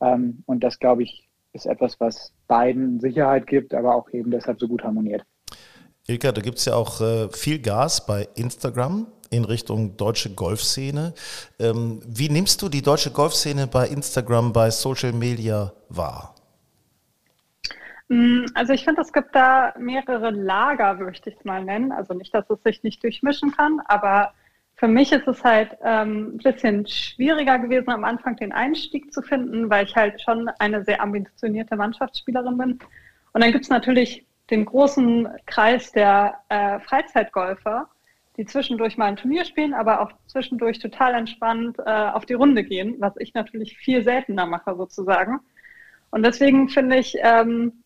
Ähm, 0.00 0.42
und 0.46 0.64
das, 0.64 0.78
glaube 0.78 1.02
ich, 1.02 1.28
ist 1.52 1.66
etwas, 1.66 2.00
was 2.00 2.32
beiden 2.46 3.00
Sicherheit 3.00 3.46
gibt, 3.46 3.74
aber 3.74 3.94
auch 3.94 4.08
eben 4.10 4.30
deshalb 4.30 4.60
so 4.60 4.68
gut 4.68 4.82
harmoniert. 4.82 5.22
Ilka, 6.06 6.32
da 6.32 6.40
gibt 6.40 6.58
es 6.58 6.64
ja 6.64 6.74
auch 6.74 7.00
äh, 7.00 7.28
viel 7.28 7.60
Gas 7.60 8.06
bei 8.06 8.26
Instagram 8.34 9.06
in 9.30 9.44
Richtung 9.44 9.96
deutsche 9.96 10.30
Golfszene. 10.30 11.14
Ähm, 11.58 12.00
wie 12.06 12.28
nimmst 12.28 12.62
du 12.62 12.68
die 12.68 12.82
deutsche 12.82 13.10
Golfszene 13.10 13.66
bei 13.66 13.88
Instagram, 13.88 14.52
bei 14.52 14.70
Social 14.70 15.12
Media 15.12 15.72
wahr? 15.88 16.34
Mm, 18.08 18.46
also 18.54 18.72
ich 18.72 18.84
finde, 18.84 19.02
es 19.02 19.12
gibt 19.12 19.34
da 19.34 19.74
mehrere 19.78 20.30
Lager, 20.30 20.94
möchte 20.94 21.30
ich 21.30 21.36
es 21.38 21.44
mal 21.44 21.64
nennen. 21.64 21.92
Also 21.92 22.14
nicht, 22.14 22.34
dass 22.34 22.48
es 22.50 22.62
sich 22.62 22.82
nicht 22.82 23.02
durchmischen 23.02 23.52
kann, 23.52 23.80
aber 23.86 24.32
für 24.76 24.88
mich 24.88 25.12
ist 25.12 25.26
es 25.26 25.42
halt 25.42 25.76
ähm, 25.84 26.34
ein 26.34 26.38
bisschen 26.38 26.86
schwieriger 26.86 27.58
gewesen, 27.58 27.90
am 27.90 28.04
Anfang 28.04 28.36
den 28.36 28.52
Einstieg 28.52 29.12
zu 29.12 29.22
finden, 29.22 29.68
weil 29.68 29.86
ich 29.86 29.96
halt 29.96 30.20
schon 30.22 30.48
eine 30.60 30.84
sehr 30.84 31.02
ambitionierte 31.02 31.76
Mannschaftsspielerin 31.76 32.56
bin. 32.56 32.78
Und 33.32 33.42
dann 33.42 33.50
gibt 33.50 33.64
es 33.64 33.70
natürlich 33.70 34.24
den 34.50 34.64
großen 34.64 35.28
Kreis 35.46 35.92
der 35.92 36.40
äh, 36.48 36.78
Freizeitgolfer, 36.80 37.88
die 38.38 38.46
zwischendurch 38.46 38.96
mal 38.96 39.06
ein 39.06 39.16
Turnier 39.16 39.44
spielen, 39.44 39.74
aber 39.74 40.00
auch 40.00 40.12
zwischendurch 40.26 40.78
total 40.78 41.14
entspannt 41.14 41.76
äh, 41.84 41.90
auf 41.90 42.24
die 42.24 42.34
Runde 42.34 42.64
gehen, 42.64 42.96
was 43.00 43.14
ich 43.18 43.34
natürlich 43.34 43.76
viel 43.76 44.02
seltener 44.02 44.46
mache 44.46 44.74
sozusagen. 44.76 45.40
Und 46.10 46.22
deswegen 46.22 46.68
finde 46.68 46.96
ich, 46.96 47.16
ähm, 47.20 47.84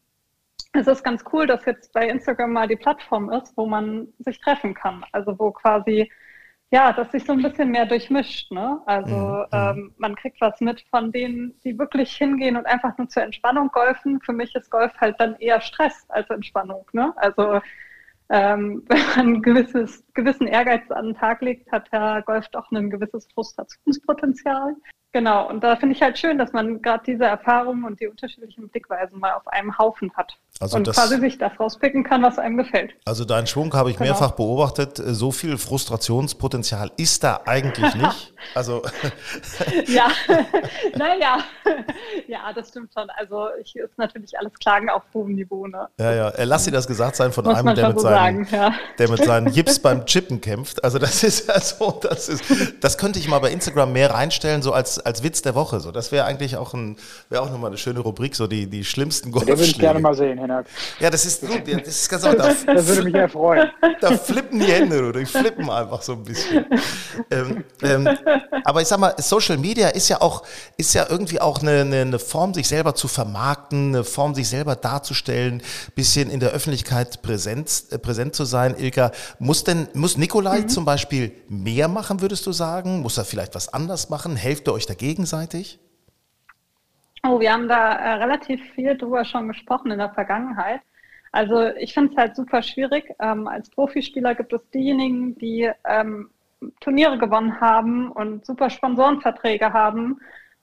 es 0.74 0.86
ist 0.86 1.02
ganz 1.02 1.24
cool, 1.32 1.46
dass 1.46 1.64
jetzt 1.64 1.92
bei 1.92 2.08
Instagram 2.08 2.52
mal 2.52 2.68
die 2.68 2.76
Plattform 2.76 3.30
ist, 3.30 3.56
wo 3.56 3.66
man 3.66 4.08
sich 4.18 4.40
treffen 4.40 4.74
kann. 4.74 5.04
Also 5.12 5.38
wo 5.38 5.50
quasi 5.50 6.10
ja, 6.72 6.90
dass 6.90 7.12
sich 7.12 7.24
so 7.24 7.32
ein 7.32 7.42
bisschen 7.42 7.70
mehr 7.70 7.84
durchmischt. 7.84 8.50
Ne? 8.50 8.80
Also 8.86 9.14
mhm. 9.14 9.46
ähm, 9.52 9.94
man 9.98 10.16
kriegt 10.16 10.40
was 10.40 10.58
mit 10.60 10.82
von 10.90 11.12
denen, 11.12 11.54
die 11.64 11.78
wirklich 11.78 12.16
hingehen 12.16 12.56
und 12.56 12.66
einfach 12.66 12.96
nur 12.96 13.08
zur 13.08 13.22
Entspannung 13.22 13.68
golfen. 13.68 14.20
Für 14.22 14.32
mich 14.32 14.54
ist 14.54 14.70
Golf 14.70 14.92
halt 14.98 15.16
dann 15.20 15.36
eher 15.36 15.60
Stress 15.60 16.06
als 16.08 16.30
Entspannung. 16.30 16.86
Ne? 16.92 17.12
Also 17.16 17.60
ähm, 18.32 18.82
wenn 18.88 19.06
man 19.16 19.42
gewisses, 19.42 20.02
gewissen 20.14 20.46
Ehrgeiz 20.46 20.90
an 20.90 21.08
den 21.08 21.14
Tag 21.14 21.42
legt, 21.42 21.70
hat 21.70 21.92
der 21.92 22.22
Golf 22.26 22.48
doch 22.48 22.70
ein 22.72 22.90
gewisses 22.90 23.28
Frustrationspotenzial. 23.34 24.74
Genau, 25.12 25.46
und 25.48 25.62
da 25.62 25.76
finde 25.76 25.94
ich 25.94 26.00
halt 26.00 26.18
schön, 26.18 26.38
dass 26.38 26.52
man 26.52 26.80
gerade 26.80 27.04
diese 27.06 27.24
Erfahrungen 27.24 27.84
und 27.84 28.00
die 28.00 28.06
unterschiedlichen 28.06 28.68
Blickweisen 28.68 29.20
mal 29.20 29.32
auf 29.32 29.46
einem 29.48 29.76
Haufen 29.76 30.10
hat. 30.14 30.38
Also 30.58 30.76
und 30.76 30.86
das, 30.86 30.96
quasi 30.96 31.18
sich 31.18 31.36
das 31.36 31.52
rauspicken 31.58 32.02
kann, 32.04 32.22
was 32.22 32.38
einem 32.38 32.56
gefällt. 32.56 32.94
Also 33.04 33.24
deinen 33.24 33.46
Schwung 33.46 33.74
habe 33.74 33.90
ich 33.90 33.98
genau. 33.98 34.10
mehrfach 34.10 34.30
beobachtet. 34.30 34.96
So 34.96 35.30
viel 35.32 35.58
Frustrationspotenzial 35.58 36.92
ist 36.96 37.24
da 37.24 37.40
eigentlich 37.44 37.94
nicht. 37.94 38.34
Also 38.56 38.82
ja, 39.86 40.08
naja, 40.96 41.38
ja, 42.26 42.52
das 42.52 42.70
stimmt 42.70 42.92
schon. 42.92 43.08
Also 43.10 43.46
ich 43.62 43.76
ist 43.76 43.96
natürlich 43.98 44.36
alles 44.36 44.52
Klagen 44.54 44.90
auf 44.90 45.04
hohem 45.14 45.36
Niveau. 45.36 45.68
Ne? 45.68 45.86
Ja, 45.98 46.12
ja. 46.12 46.28
Äh, 46.30 46.44
lass 46.44 46.64
dir 46.64 46.72
das 46.72 46.88
gesagt 46.88 47.14
sein 47.14 47.30
von 47.30 47.44
Muss 47.44 47.54
einem, 47.54 47.74
der 47.76 47.88
mit, 47.88 48.00
so 48.00 48.02
seinen, 48.02 48.44
sagen, 48.44 48.48
ja. 48.50 48.74
der 48.98 49.10
mit 49.10 49.24
seinen 49.24 49.46
Jips 49.46 49.78
beim 49.78 50.06
Chippen 50.06 50.40
kämpft. 50.40 50.82
Also 50.82 50.98
das 50.98 51.22
ist 51.22 51.46
ja 51.46 51.60
so, 51.60 52.00
das 52.02 52.28
ist, 52.28 52.42
das 52.80 52.98
könnte 52.98 53.20
ich 53.20 53.28
mal 53.28 53.38
bei 53.38 53.52
Instagram 53.52 53.92
mehr 53.92 54.10
reinstellen, 54.10 54.60
so 54.60 54.72
als 54.72 54.98
als 55.06 55.22
Witz 55.22 55.42
der 55.42 55.54
Woche. 55.54 55.80
So, 55.80 55.90
das 55.90 56.12
wäre 56.12 56.24
eigentlich 56.24 56.56
auch 56.56 56.74
ein, 56.74 56.96
wäre 57.28 57.42
auch 57.42 57.50
nochmal 57.50 57.70
eine 57.70 57.78
schöne 57.78 58.00
Rubrik, 58.00 58.34
so 58.34 58.46
die, 58.46 58.66
die 58.66 58.84
schlimmsten 58.84 59.30
Golfschläge. 59.32 59.56
Den 59.56 59.60
würde 59.60 59.70
ich 59.70 59.78
gerne 59.78 60.00
mal 60.00 60.14
sehen, 60.14 60.38
Henak. 60.38 60.66
Ja, 61.00 61.10
das 61.10 61.24
ist, 61.24 61.42
so, 61.42 61.48
das 61.48 61.88
ist 61.88 62.08
ganz 62.08 62.24
auch, 62.24 62.34
da, 62.34 62.52
Das 62.66 62.86
würde 62.86 63.04
mich 63.04 63.14
erfreuen. 63.14 63.70
Da 64.00 64.16
flippen 64.16 64.60
die 64.60 64.66
Hände, 64.66 65.08
oder? 65.08 65.20
Die 65.20 65.26
flippen 65.26 65.68
einfach 65.70 66.02
so 66.02 66.12
ein 66.12 66.22
bisschen. 66.22 66.66
Ähm, 67.30 67.64
ähm, 67.82 68.08
aber 68.64 68.82
ich 68.82 68.88
sag 68.88 68.98
mal, 68.98 69.14
Social 69.18 69.58
Media 69.58 69.88
ist 69.88 70.08
ja 70.08 70.20
auch, 70.20 70.42
ist 70.76 70.94
ja 70.94 71.06
irgendwie 71.08 71.40
auch 71.40 71.60
eine, 71.60 71.80
eine, 71.80 72.00
eine 72.00 72.18
Form, 72.18 72.54
sich 72.54 72.68
selber 72.68 72.94
zu 72.94 73.08
vermarkten, 73.08 73.88
eine 73.88 74.04
Form, 74.04 74.34
sich 74.34 74.48
selber 74.48 74.76
darzustellen, 74.76 75.62
bisschen 75.94 76.30
in 76.30 76.40
der 76.40 76.50
Öffentlichkeit 76.50 77.22
präsent, 77.22 77.84
äh, 77.90 77.98
präsent 77.98 78.34
zu 78.34 78.44
sein. 78.44 78.74
Ilka, 78.78 79.12
muss 79.38 79.64
denn, 79.64 79.88
muss 79.94 80.16
Nikolai 80.16 80.60
mhm. 80.60 80.68
zum 80.68 80.84
Beispiel 80.84 81.32
mehr 81.48 81.88
machen, 81.88 82.20
würdest 82.20 82.46
du 82.46 82.52
sagen? 82.52 83.00
Muss 83.00 83.18
er 83.18 83.24
vielleicht 83.24 83.54
was 83.54 83.72
anders 83.72 84.10
machen? 84.10 84.36
Helft 84.36 84.68
ihr 84.68 84.72
euch 84.72 84.86
da 84.92 84.94
gegenseitig? 84.94 85.78
Oh, 87.24 87.40
wir 87.40 87.52
haben 87.52 87.68
da 87.68 87.92
äh, 87.92 88.14
relativ 88.14 88.60
viel 88.74 88.96
drüber 88.96 89.24
schon 89.24 89.48
gesprochen 89.48 89.90
in 89.90 89.98
der 89.98 90.12
Vergangenheit. 90.12 90.80
Also 91.30 91.68
ich 91.76 91.94
finde 91.94 92.12
es 92.12 92.18
halt 92.18 92.36
super 92.36 92.62
schwierig. 92.62 93.04
Ähm, 93.20 93.46
als 93.46 93.70
Profispieler 93.70 94.34
gibt 94.34 94.52
es 94.52 94.60
diejenigen, 94.70 95.36
die 95.38 95.70
ähm, 95.84 96.30
Turniere 96.80 97.18
gewonnen 97.18 97.60
haben 97.60 98.10
und 98.12 98.44
super 98.44 98.70
Sponsorenverträge 98.70 99.72
haben 99.72 100.20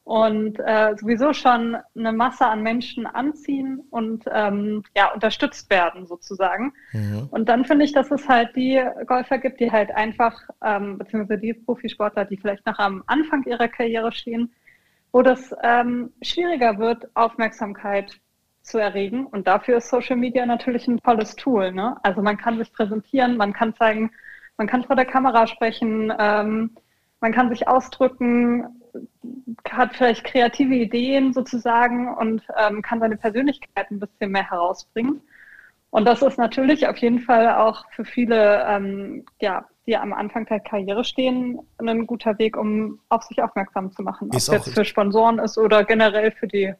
und 0.09 0.57
äh, 0.57 0.95
sowieso 0.97 1.33
schon 1.33 1.77
eine 1.95 2.11
Masse 2.11 2.43
an 2.47 2.63
Menschen 2.63 3.05
anziehen 3.05 3.83
und 3.91 4.25
ähm, 4.33 4.81
ja, 4.97 5.13
unterstützt 5.13 5.69
werden 5.69 6.07
sozusagen. 6.07 6.73
Mhm. 6.93 7.27
Und 7.29 7.47
dann 7.47 7.63
finde 7.63 7.85
ich, 7.85 7.91
dass 7.91 8.09
es 8.09 8.27
halt 8.27 8.55
die 8.55 8.83
Golfer 9.05 9.37
gibt, 9.37 9.59
die 9.59 9.71
halt 9.71 9.91
einfach, 9.91 10.33
ähm, 10.65 10.97
beziehungsweise 10.97 11.39
die 11.39 11.53
Profisportler, 11.53 12.25
die 12.25 12.37
vielleicht 12.37 12.65
noch 12.65 12.79
am 12.79 13.03
Anfang 13.05 13.43
ihrer 13.45 13.67
Karriere 13.67 14.11
stehen, 14.11 14.51
wo 15.11 15.21
das 15.21 15.55
ähm, 15.61 16.11
schwieriger 16.23 16.79
wird, 16.79 17.07
Aufmerksamkeit 17.13 18.19
zu 18.63 18.79
erregen. 18.79 19.27
Und 19.27 19.45
dafür 19.45 19.77
ist 19.77 19.89
Social 19.89 20.17
Media 20.17 20.43
natürlich 20.47 20.87
ein 20.87 20.99
tolles 21.01 21.35
Tool. 21.35 21.71
Ne? 21.71 21.97
Also 22.01 22.23
man 22.23 22.37
kann 22.37 22.57
sich 22.57 22.73
präsentieren, 22.73 23.37
man 23.37 23.53
kann 23.53 23.75
zeigen, 23.75 24.09
man 24.57 24.65
kann 24.65 24.83
vor 24.83 24.95
der 24.95 25.05
Kamera 25.05 25.45
sprechen, 25.45 26.11
ähm, 26.17 26.71
man 27.21 27.31
kann 27.31 27.49
sich 27.49 27.67
ausdrücken, 27.67 28.78
hat 29.69 29.95
vielleicht 29.95 30.23
kreative 30.23 30.75
Ideen 30.75 31.33
sozusagen 31.33 32.13
und 32.15 32.43
ähm, 32.57 32.81
kann 32.81 32.99
seine 32.99 33.17
Persönlichkeit 33.17 33.91
ein 33.91 33.99
bisschen 33.99 34.31
mehr 34.31 34.49
herausbringen. 34.49 35.21
Und 35.91 36.05
das 36.05 36.21
ist 36.21 36.37
natürlich 36.37 36.87
auf 36.87 36.97
jeden 36.97 37.19
Fall 37.19 37.55
auch 37.55 37.85
für 37.91 38.05
viele, 38.05 38.63
ähm, 38.67 39.25
ja, 39.41 39.65
die 39.87 39.97
am 39.97 40.13
Anfang 40.13 40.45
der 40.45 40.59
Karriere 40.59 41.03
stehen, 41.03 41.59
ein 41.79 42.05
guter 42.05 42.37
Weg, 42.37 42.55
um 42.55 42.99
auf 43.09 43.23
sich 43.23 43.41
aufmerksam 43.41 43.91
zu 43.91 44.03
machen. 44.03 44.29
Ob 44.29 44.35
es 44.35 44.47
jetzt 44.47 44.73
für 44.73 44.85
Sponsoren 44.85 45.39
ist 45.39 45.57
oder 45.57 45.83
generell 45.83 46.31
für 46.31 46.47
die 46.47 46.73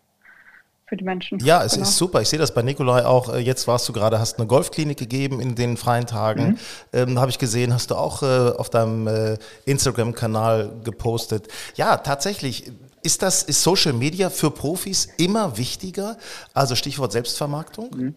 für 0.90 0.98
die 0.98 1.06
Menschen. 1.06 1.40
Ja, 1.40 1.64
es 1.64 1.74
genau. 1.74 1.84
ist 1.84 1.96
super. 1.96 2.22
Ich 2.22 2.30
sehe 2.30 2.40
das 2.40 2.54
bei 2.54 2.64
Nikolai 2.64 3.06
auch. 3.06 3.34
Äh, 3.34 3.40
jetzt 3.40 3.68
warst 3.68 3.88
du 3.88 3.94
gerade, 3.94 4.20
hast 4.20 4.40
eine 4.40 4.48
Golfklinik 4.48 4.98
gegeben 4.98 5.40
in 5.40 5.56
den 5.56 5.78
freien 5.78 6.08
Tagen. 6.08 6.48
Mhm. 6.48 6.58
Ähm, 6.92 7.20
Habe 7.20 7.30
ich 7.32 7.40
gesehen, 7.40 7.74
hast 7.74 7.92
du 7.92 7.96
auch 7.96 8.24
äh, 8.24 8.26
auf 8.58 8.70
deinem 8.70 9.08
äh, 9.08 9.38
Instagram-Kanal 9.66 10.72
gepostet. 10.84 11.48
Ja, 11.76 11.98
tatsächlich. 11.98 12.72
Ist 13.02 13.22
das, 13.22 13.44
ist 13.44 13.64
Social 13.64 13.94
Media 13.94 14.30
für 14.30 14.52
Profis 14.52 15.06
immer 15.18 15.58
wichtiger? 15.58 16.18
Also 16.54 16.76
Stichwort 16.76 17.14
Selbstvermarktung? 17.14 17.90
Mhm. 17.96 18.16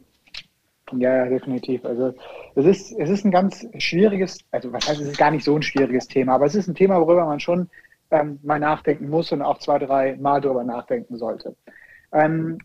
Ja, 0.98 1.26
definitiv. 1.26 1.84
Also 1.84 2.14
es 2.56 2.66
ist, 2.66 2.92
es 2.98 3.08
ist 3.08 3.24
ein 3.24 3.30
ganz 3.30 3.64
schwieriges, 3.78 4.38
also 4.50 4.72
was 4.72 4.88
heißt, 4.88 5.00
es 5.00 5.08
ist 5.08 5.18
gar 5.18 5.30
nicht 5.30 5.44
so 5.44 5.54
ein 5.54 5.62
schwieriges 5.62 6.08
Thema, 6.08 6.34
aber 6.34 6.46
es 6.46 6.54
ist 6.54 6.66
ein 6.66 6.74
Thema, 6.74 7.00
worüber 7.00 7.24
man 7.24 7.38
schon 7.38 7.70
ähm, 8.10 8.38
mal 8.42 8.58
nachdenken 8.58 9.08
muss 9.08 9.32
und 9.32 9.40
auch 9.40 9.58
zwei, 9.58 9.78
drei 9.78 10.16
Mal 10.16 10.40
darüber 10.40 10.64
nachdenken 10.64 11.16
sollte. 11.16 11.56
Ähm, 12.12 12.58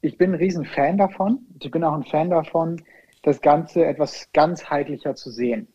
ich 0.00 0.18
bin 0.18 0.32
ein 0.32 0.36
riesen 0.36 0.64
Fan 0.64 0.98
davon. 0.98 1.46
Ich 1.60 1.70
bin 1.70 1.82
auch 1.82 1.94
ein 1.94 2.04
Fan 2.04 2.30
davon, 2.30 2.82
das 3.22 3.40
Ganze 3.40 3.86
etwas 3.86 4.28
ganzheitlicher 4.32 5.14
zu 5.14 5.30
sehen. 5.30 5.68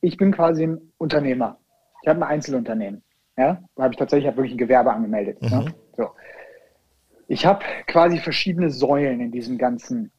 Ich 0.00 0.16
bin 0.16 0.32
quasi 0.32 0.64
ein 0.64 0.92
Unternehmer. 0.96 1.58
Ich 2.02 2.08
habe 2.08 2.20
ein 2.20 2.30
Einzelunternehmen. 2.30 3.02
Ja, 3.36 3.62
da 3.74 3.82
habe 3.82 3.94
ich 3.94 3.98
tatsächlich 3.98 4.28
hab 4.28 4.36
wirklich 4.36 4.54
ein 4.54 4.58
Gewerbe 4.58 4.92
angemeldet. 4.92 5.42
Ne? 5.42 5.48
Mhm. 5.48 5.64
Ne? 5.64 5.74
So. 5.96 6.10
Ich 7.26 7.46
habe 7.46 7.64
quasi 7.86 8.18
verschiedene 8.18 8.70
Säulen 8.70 9.20
in 9.20 9.30
diesem 9.30 9.58
ganzen, 9.58 10.10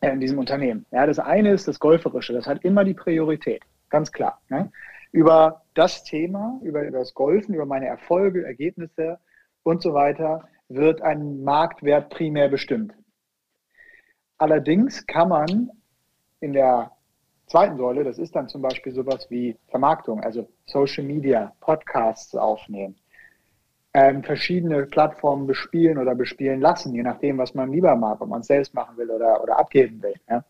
äh, 0.00 0.10
in 0.10 0.20
diesem 0.20 0.38
Unternehmen. 0.38 0.86
Ja, 0.90 1.06
das 1.06 1.18
eine 1.18 1.52
ist 1.52 1.68
das 1.68 1.78
Golferische. 1.78 2.32
Das 2.32 2.46
hat 2.46 2.64
immer 2.64 2.84
die 2.84 2.94
Priorität. 2.94 3.62
Ganz 3.90 4.12
klar. 4.12 4.40
Ne? 4.48 4.70
Über 5.12 5.62
das 5.74 6.04
Thema, 6.04 6.58
über 6.62 6.90
das 6.90 7.14
Golfen, 7.14 7.54
über 7.54 7.66
meine 7.66 7.86
Erfolge, 7.86 8.44
Ergebnisse 8.44 9.18
und 9.62 9.82
so 9.82 9.94
weiter 9.94 10.48
wird 10.68 11.02
ein 11.02 11.42
Marktwert 11.42 12.10
primär 12.10 12.48
bestimmt. 12.48 12.94
Allerdings 14.38 15.06
kann 15.06 15.28
man 15.28 15.70
in 16.40 16.52
der 16.52 16.92
zweiten 17.46 17.76
Säule, 17.76 18.04
das 18.04 18.18
ist 18.18 18.36
dann 18.36 18.48
zum 18.48 18.62
Beispiel 18.62 18.92
sowas 18.92 19.26
wie 19.30 19.56
Vermarktung, 19.68 20.20
also 20.20 20.48
Social 20.66 21.04
Media, 21.04 21.52
Podcasts 21.60 22.34
aufnehmen, 22.34 22.96
ähm, 23.94 24.22
verschiedene 24.22 24.86
Plattformen 24.86 25.46
bespielen 25.46 25.98
oder 25.98 26.14
bespielen 26.14 26.60
lassen, 26.60 26.94
je 26.94 27.02
nachdem, 27.02 27.38
was 27.38 27.54
man 27.54 27.72
lieber 27.72 27.96
mag, 27.96 28.20
ob 28.20 28.28
man 28.28 28.42
es 28.42 28.46
selbst 28.46 28.74
machen 28.74 28.96
will 28.96 29.10
oder, 29.10 29.42
oder 29.42 29.58
abgeben 29.58 30.02
will. 30.02 30.14
Ja. 30.28 30.44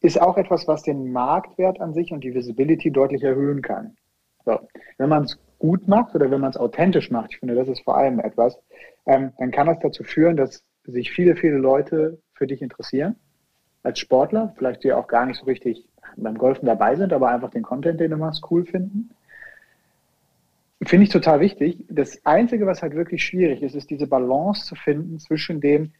Ist 0.00 0.20
auch 0.20 0.38
etwas, 0.38 0.66
was 0.66 0.82
den 0.82 1.12
Marktwert 1.12 1.80
an 1.80 1.92
sich 1.92 2.12
und 2.12 2.24
die 2.24 2.32
Visibility 2.32 2.90
deutlich 2.90 3.22
erhöhen 3.22 3.60
kann. 3.60 3.96
So. 4.44 4.58
Wenn 4.96 5.10
man 5.10 5.24
es 5.24 5.38
gut 5.58 5.86
macht 5.88 6.14
oder 6.14 6.30
wenn 6.30 6.40
man 6.40 6.50
es 6.50 6.56
authentisch 6.56 7.10
macht, 7.10 7.32
ich 7.32 7.38
finde, 7.40 7.54
das 7.54 7.68
ist 7.68 7.84
vor 7.84 7.98
allem 7.98 8.20
etwas, 8.20 8.58
ähm, 9.06 9.32
dann 9.38 9.50
kann 9.50 9.66
das 9.66 9.78
dazu 9.80 10.04
führen, 10.04 10.36
dass 10.36 10.64
sich 10.84 11.10
viele, 11.10 11.36
viele 11.36 11.58
Leute 11.58 12.18
für 12.34 12.46
dich 12.46 12.62
interessieren 12.62 13.16
als 13.82 13.98
Sportler, 13.98 14.52
vielleicht 14.56 14.84
die 14.84 14.92
auch 14.92 15.06
gar 15.06 15.24
nicht 15.24 15.38
so 15.38 15.46
richtig 15.46 15.86
beim 16.16 16.36
Golfen 16.36 16.66
dabei 16.66 16.96
sind, 16.96 17.12
aber 17.12 17.30
einfach 17.30 17.50
den 17.50 17.62
Content, 17.62 18.00
den 18.00 18.10
du 18.10 18.16
machst, 18.16 18.44
cool 18.50 18.66
finden. 18.66 19.10
Finde 20.82 21.04
ich 21.04 21.10
total 21.10 21.40
wichtig. 21.40 21.84
Das 21.88 22.24
Einzige, 22.26 22.66
was 22.66 22.82
halt 22.82 22.94
wirklich 22.94 23.24
schwierig 23.24 23.62
ist, 23.62 23.74
ist 23.74 23.90
diese 23.90 24.06
Balance 24.06 24.66
zu 24.66 24.74
finden 24.74 25.18
zwischen 25.18 25.60
dem, 25.60 25.92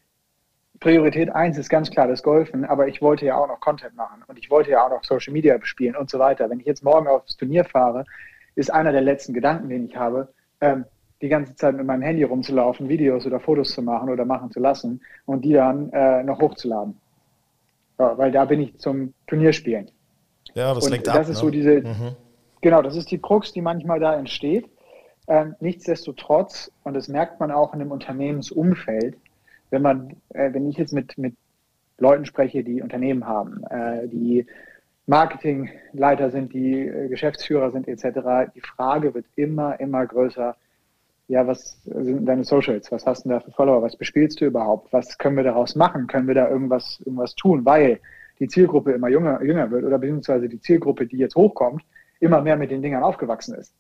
Priorität 0.80 1.28
1 1.28 1.58
ist 1.58 1.68
ganz 1.68 1.90
klar 1.90 2.08
das 2.08 2.22
Golfen, 2.22 2.64
aber 2.64 2.88
ich 2.88 3.02
wollte 3.02 3.26
ja 3.26 3.36
auch 3.36 3.46
noch 3.46 3.60
Content 3.60 3.94
machen 3.96 4.24
und 4.26 4.38
ich 4.38 4.50
wollte 4.50 4.70
ja 4.70 4.84
auch 4.84 4.88
noch 4.88 5.04
Social 5.04 5.34
Media 5.34 5.58
bespielen 5.58 5.94
und 5.94 6.08
so 6.08 6.18
weiter. 6.18 6.48
Wenn 6.48 6.60
ich 6.60 6.66
jetzt 6.66 6.82
morgen 6.82 7.06
aufs 7.06 7.36
Turnier 7.36 7.66
fahre, 7.66 8.06
ist 8.54 8.72
einer 8.72 8.90
der 8.90 9.02
letzten 9.02 9.34
Gedanken, 9.34 9.68
den 9.68 9.84
ich 9.84 9.96
habe, 9.96 10.32
ähm, 10.62 10.86
die 11.22 11.28
ganze 11.28 11.54
Zeit 11.54 11.76
mit 11.76 11.86
meinem 11.86 12.02
Handy 12.02 12.22
rumzulaufen, 12.22 12.88
Videos 12.88 13.26
oder 13.26 13.40
Fotos 13.40 13.70
zu 13.74 13.82
machen 13.82 14.08
oder 14.08 14.24
machen 14.24 14.50
zu 14.50 14.60
lassen 14.60 15.00
und 15.26 15.44
die 15.44 15.52
dann 15.52 15.90
äh, 15.92 16.22
noch 16.22 16.40
hochzuladen. 16.40 16.96
Ja, 17.98 18.16
weil 18.16 18.32
da 18.32 18.46
bin 18.46 18.60
ich 18.60 18.78
zum 18.78 19.12
Turnierspielen. 19.26 19.90
Ja, 20.54 20.74
das 20.74 20.88
lenkt 20.88 21.08
ab. 21.08 21.16
Das 21.16 21.28
ist 21.28 21.36
ne? 21.36 21.40
so 21.40 21.50
diese, 21.50 21.80
mhm. 21.82 22.16
genau, 22.60 22.82
das 22.82 22.96
ist 22.96 23.10
die 23.10 23.18
Krux, 23.18 23.52
die 23.52 23.60
manchmal 23.60 24.00
da 24.00 24.14
entsteht. 24.16 24.68
Ähm, 25.28 25.54
nichtsdestotrotz, 25.60 26.72
und 26.82 26.94
das 26.94 27.08
merkt 27.08 27.38
man 27.38 27.50
auch 27.50 27.72
in 27.74 27.80
dem 27.80 27.92
Unternehmensumfeld, 27.92 29.16
wenn 29.68 29.82
man, 29.82 30.16
äh, 30.30 30.52
wenn 30.52 30.68
ich 30.68 30.76
jetzt 30.76 30.92
mit, 30.92 31.16
mit 31.18 31.34
Leuten 31.98 32.24
spreche, 32.24 32.64
die 32.64 32.82
Unternehmen 32.82 33.26
haben, 33.26 33.62
äh, 33.70 34.08
die 34.08 34.46
Marketingleiter 35.06 36.30
sind, 36.30 36.52
die 36.54 36.86
äh, 36.86 37.08
Geschäftsführer 37.08 37.70
sind 37.70 37.86
etc., 37.86 38.50
die 38.54 38.60
Frage 38.60 39.14
wird 39.14 39.26
immer, 39.36 39.78
immer 39.78 40.06
größer, 40.06 40.56
ja, 41.30 41.46
was 41.46 41.78
sind 41.84 42.26
deine 42.26 42.42
Socials? 42.42 42.90
Was 42.90 43.06
hast 43.06 43.24
du 43.24 43.28
da 43.28 43.38
für 43.38 43.52
Follower? 43.52 43.80
Was 43.82 43.96
bespielst 43.96 44.40
du 44.40 44.46
überhaupt? 44.46 44.92
Was 44.92 45.16
können 45.16 45.36
wir 45.36 45.44
daraus 45.44 45.76
machen? 45.76 46.08
Können 46.08 46.26
wir 46.26 46.34
da 46.34 46.48
irgendwas, 46.48 47.00
irgendwas 47.04 47.36
tun? 47.36 47.64
Weil 47.64 48.00
die 48.40 48.48
Zielgruppe 48.48 48.90
immer 48.90 49.08
jünger, 49.08 49.40
jünger 49.40 49.70
wird 49.70 49.84
oder 49.84 49.98
beziehungsweise 49.98 50.48
die 50.48 50.60
Zielgruppe, 50.60 51.06
die 51.06 51.18
jetzt 51.18 51.36
hochkommt, 51.36 51.84
immer 52.18 52.40
mehr 52.40 52.56
mit 52.56 52.72
den 52.72 52.82
Dingern 52.82 53.04
aufgewachsen 53.04 53.54
ist. 53.54 53.72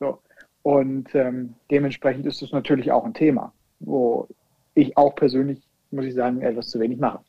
So. 0.00 0.18
Und 0.62 1.14
ähm, 1.14 1.54
dementsprechend 1.70 2.26
ist 2.26 2.42
es 2.42 2.50
natürlich 2.50 2.90
auch 2.90 3.04
ein 3.04 3.14
Thema, 3.14 3.52
wo 3.78 4.26
ich 4.74 4.96
auch 4.96 5.14
persönlich, 5.14 5.62
muss 5.92 6.06
ich 6.06 6.14
sagen, 6.14 6.42
etwas 6.42 6.70
zu 6.70 6.80
wenig 6.80 6.98
mache. 6.98 7.20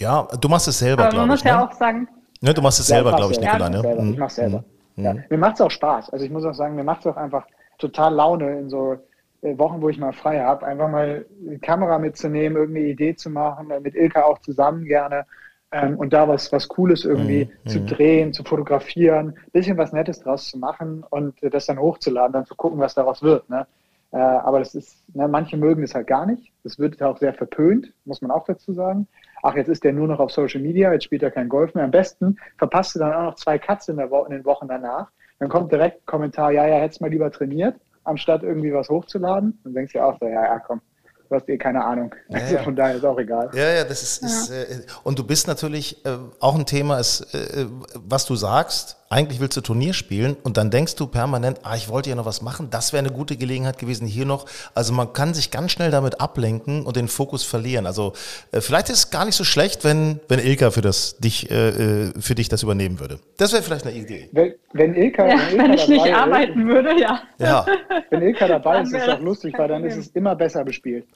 Ja, 0.00 0.26
du 0.40 0.48
machst 0.48 0.66
es 0.66 0.80
selber, 0.80 1.04
glaube 1.04 1.14
ich. 1.14 1.18
Man 1.20 1.28
muss 1.28 1.44
ja 1.44 1.58
ne? 1.58 1.68
auch 1.68 1.72
sagen. 1.72 2.08
Ne, 2.40 2.52
du 2.52 2.60
machst 2.60 2.80
es 2.80 2.88
selber, 2.88 3.14
glaube 3.14 3.34
ich, 3.34 3.40
Nikolai. 3.40 3.68
Ne? 3.68 3.82
Ich 3.86 4.02
mhm. 4.02 4.18
mache 4.18 4.26
es 4.26 4.34
selber. 4.34 4.64
Mhm. 4.96 5.04
Ja. 5.04 5.14
Mir 5.30 5.38
macht 5.38 5.54
es 5.54 5.60
auch 5.60 5.70
Spaß. 5.70 6.10
Also 6.10 6.24
ich 6.24 6.30
muss 6.32 6.44
auch 6.44 6.54
sagen, 6.54 6.74
mir 6.74 6.82
macht 6.82 7.00
es 7.00 7.06
auch 7.06 7.16
einfach 7.16 7.46
total 7.78 8.14
Laune 8.14 8.58
in 8.58 8.68
so 8.68 8.96
Wochen, 9.42 9.82
wo 9.82 9.88
ich 9.88 9.98
mal 9.98 10.12
frei 10.12 10.40
habe, 10.40 10.66
einfach 10.66 10.88
mal 10.88 11.26
die 11.40 11.58
Kamera 11.58 11.98
mitzunehmen, 11.98 12.56
irgendeine 12.56 12.86
Idee 12.86 13.16
zu 13.16 13.28
machen, 13.28 13.70
äh, 13.70 13.80
mit 13.80 13.94
Ilka 13.94 14.22
auch 14.22 14.38
zusammen 14.38 14.84
gerne 14.84 15.26
ähm, 15.72 15.96
und 15.96 16.12
da 16.12 16.28
was, 16.28 16.52
was 16.52 16.68
Cooles 16.68 17.04
irgendwie 17.04 17.50
mhm. 17.64 17.68
zu 17.68 17.80
drehen, 17.80 18.32
zu 18.32 18.44
fotografieren, 18.44 19.36
bisschen 19.52 19.78
was 19.78 19.92
Nettes 19.92 20.20
draus 20.20 20.48
zu 20.48 20.58
machen 20.58 21.04
und 21.10 21.38
das 21.40 21.66
dann 21.66 21.78
hochzuladen, 21.78 22.32
dann 22.32 22.46
zu 22.46 22.54
gucken, 22.54 22.78
was 22.78 22.94
daraus 22.94 23.22
wird. 23.22 23.48
Ne? 23.50 23.66
Äh, 24.12 24.18
aber 24.18 24.58
das 24.58 24.74
ist, 24.74 25.02
ne, 25.14 25.26
manche 25.26 25.56
mögen 25.56 25.82
es 25.82 25.94
halt 25.94 26.06
gar 26.06 26.26
nicht. 26.26 26.52
Das 26.62 26.78
wird 26.78 27.02
auch 27.02 27.16
sehr 27.16 27.32
verpönt, 27.32 27.92
muss 28.04 28.20
man 28.20 28.30
auch 28.30 28.44
dazu 28.44 28.72
sagen. 28.72 29.08
Ach, 29.42 29.56
jetzt 29.56 29.68
ist 29.68 29.82
der 29.82 29.92
nur 29.92 30.06
noch 30.06 30.20
auf 30.20 30.30
Social 30.30 30.60
Media, 30.60 30.92
jetzt 30.92 31.04
spielt 31.04 31.22
er 31.22 31.30
kein 31.30 31.48
Golf 31.48 31.74
mehr. 31.74 31.84
Am 31.84 31.90
besten 31.90 32.36
verpasst 32.58 32.94
du 32.94 32.98
dann 32.98 33.12
auch 33.14 33.22
noch 33.22 33.34
zwei 33.34 33.58
Cuts 33.58 33.88
in, 33.88 33.96
der 33.96 34.10
Wo 34.10 34.22
in 34.24 34.32
den 34.32 34.44
Wochen 34.44 34.68
danach. 34.68 35.10
Dann 35.38 35.48
kommt 35.48 35.72
direkt 35.72 36.02
ein 36.02 36.06
Kommentar, 36.06 36.52
ja, 36.52 36.66
ja, 36.66 36.76
hättest 36.76 37.00
mal 37.00 37.10
lieber 37.10 37.32
trainiert, 37.32 37.74
anstatt 38.04 38.42
irgendwie 38.42 38.72
was 38.72 38.88
hochzuladen. 38.88 39.58
Dann 39.64 39.74
denkst 39.74 39.92
du 39.92 39.98
ja 39.98 40.06
auch 40.06 40.18
so, 40.18 40.26
ja, 40.26 40.44
ja, 40.44 40.58
komm, 40.58 40.80
du 41.28 41.36
hast 41.36 41.48
eh 41.48 41.58
keine 41.58 41.84
Ahnung. 41.84 42.14
Ja, 42.28 42.38
also 42.38 42.58
von 42.58 42.76
daher 42.76 42.96
ist 42.96 43.04
auch 43.04 43.18
egal. 43.18 43.50
Ja, 43.54 43.68
ja, 43.70 43.84
das 43.84 44.02
ist, 44.02 44.22
ist 44.22 44.50
äh, 44.50 44.82
und 45.04 45.18
du 45.18 45.24
bist 45.24 45.46
natürlich 45.46 46.04
äh, 46.04 46.10
auch 46.40 46.54
ein 46.54 46.66
Thema, 46.66 46.98
ist, 46.98 47.34
äh, 47.34 47.66
was 47.94 48.26
du 48.26 48.36
sagst, 48.36 48.96
eigentlich 49.12 49.40
willst 49.40 49.56
du 49.56 49.60
Turnier 49.60 49.92
spielen 49.92 50.36
und 50.42 50.56
dann 50.56 50.70
denkst 50.70 50.96
du 50.96 51.06
permanent, 51.06 51.60
ah, 51.62 51.76
ich 51.76 51.88
wollte 51.88 52.10
ja 52.10 52.16
noch 52.16 52.24
was 52.24 52.42
machen, 52.42 52.68
das 52.70 52.92
wäre 52.92 53.04
eine 53.04 53.12
gute 53.14 53.36
Gelegenheit 53.36 53.78
gewesen 53.78 54.06
hier 54.06 54.24
noch. 54.24 54.46
Also 54.74 54.92
man 54.92 55.12
kann 55.12 55.34
sich 55.34 55.50
ganz 55.50 55.72
schnell 55.72 55.90
damit 55.90 56.20
ablenken 56.20 56.84
und 56.84 56.96
den 56.96 57.08
Fokus 57.08 57.44
verlieren. 57.44 57.86
Also 57.86 58.14
äh, 58.52 58.60
vielleicht 58.60 58.88
ist 58.88 58.98
es 58.98 59.10
gar 59.10 59.24
nicht 59.24 59.36
so 59.36 59.44
schlecht, 59.44 59.84
wenn, 59.84 60.20
wenn 60.28 60.38
Ilka 60.38 60.70
für 60.70 60.80
das 60.80 61.18
dich, 61.18 61.50
äh, 61.50 61.68
äh 61.68 62.12
für 62.18 62.34
dich 62.34 62.48
das 62.48 62.62
übernehmen 62.62 63.00
würde. 63.00 63.18
Das 63.36 63.52
wäre 63.52 63.62
vielleicht 63.62 63.86
eine 63.86 63.96
Idee. 63.96 64.28
Wenn, 64.32 64.54
wenn 64.72 64.94
Ilka, 64.94 65.26
ja, 65.26 65.36
wenn, 65.36 65.50
Ilka 65.50 65.62
wenn 65.64 65.72
ich 65.74 65.88
nicht 65.88 66.06
ist, 66.06 66.12
arbeiten 66.12 66.68
würde, 66.68 67.00
ja. 67.00 67.20
ja. 67.38 67.66
Wenn 68.10 68.22
Ilka 68.22 68.48
dabei 68.48 68.82
ist, 68.82 68.92
ist 68.92 69.02
es 69.02 69.08
auch 69.08 69.20
lustig, 69.20 69.54
weil 69.58 69.68
dann 69.68 69.84
ist 69.84 69.96
es 69.96 70.08
immer 70.08 70.34
besser 70.34 70.64
bespielt. 70.64 71.06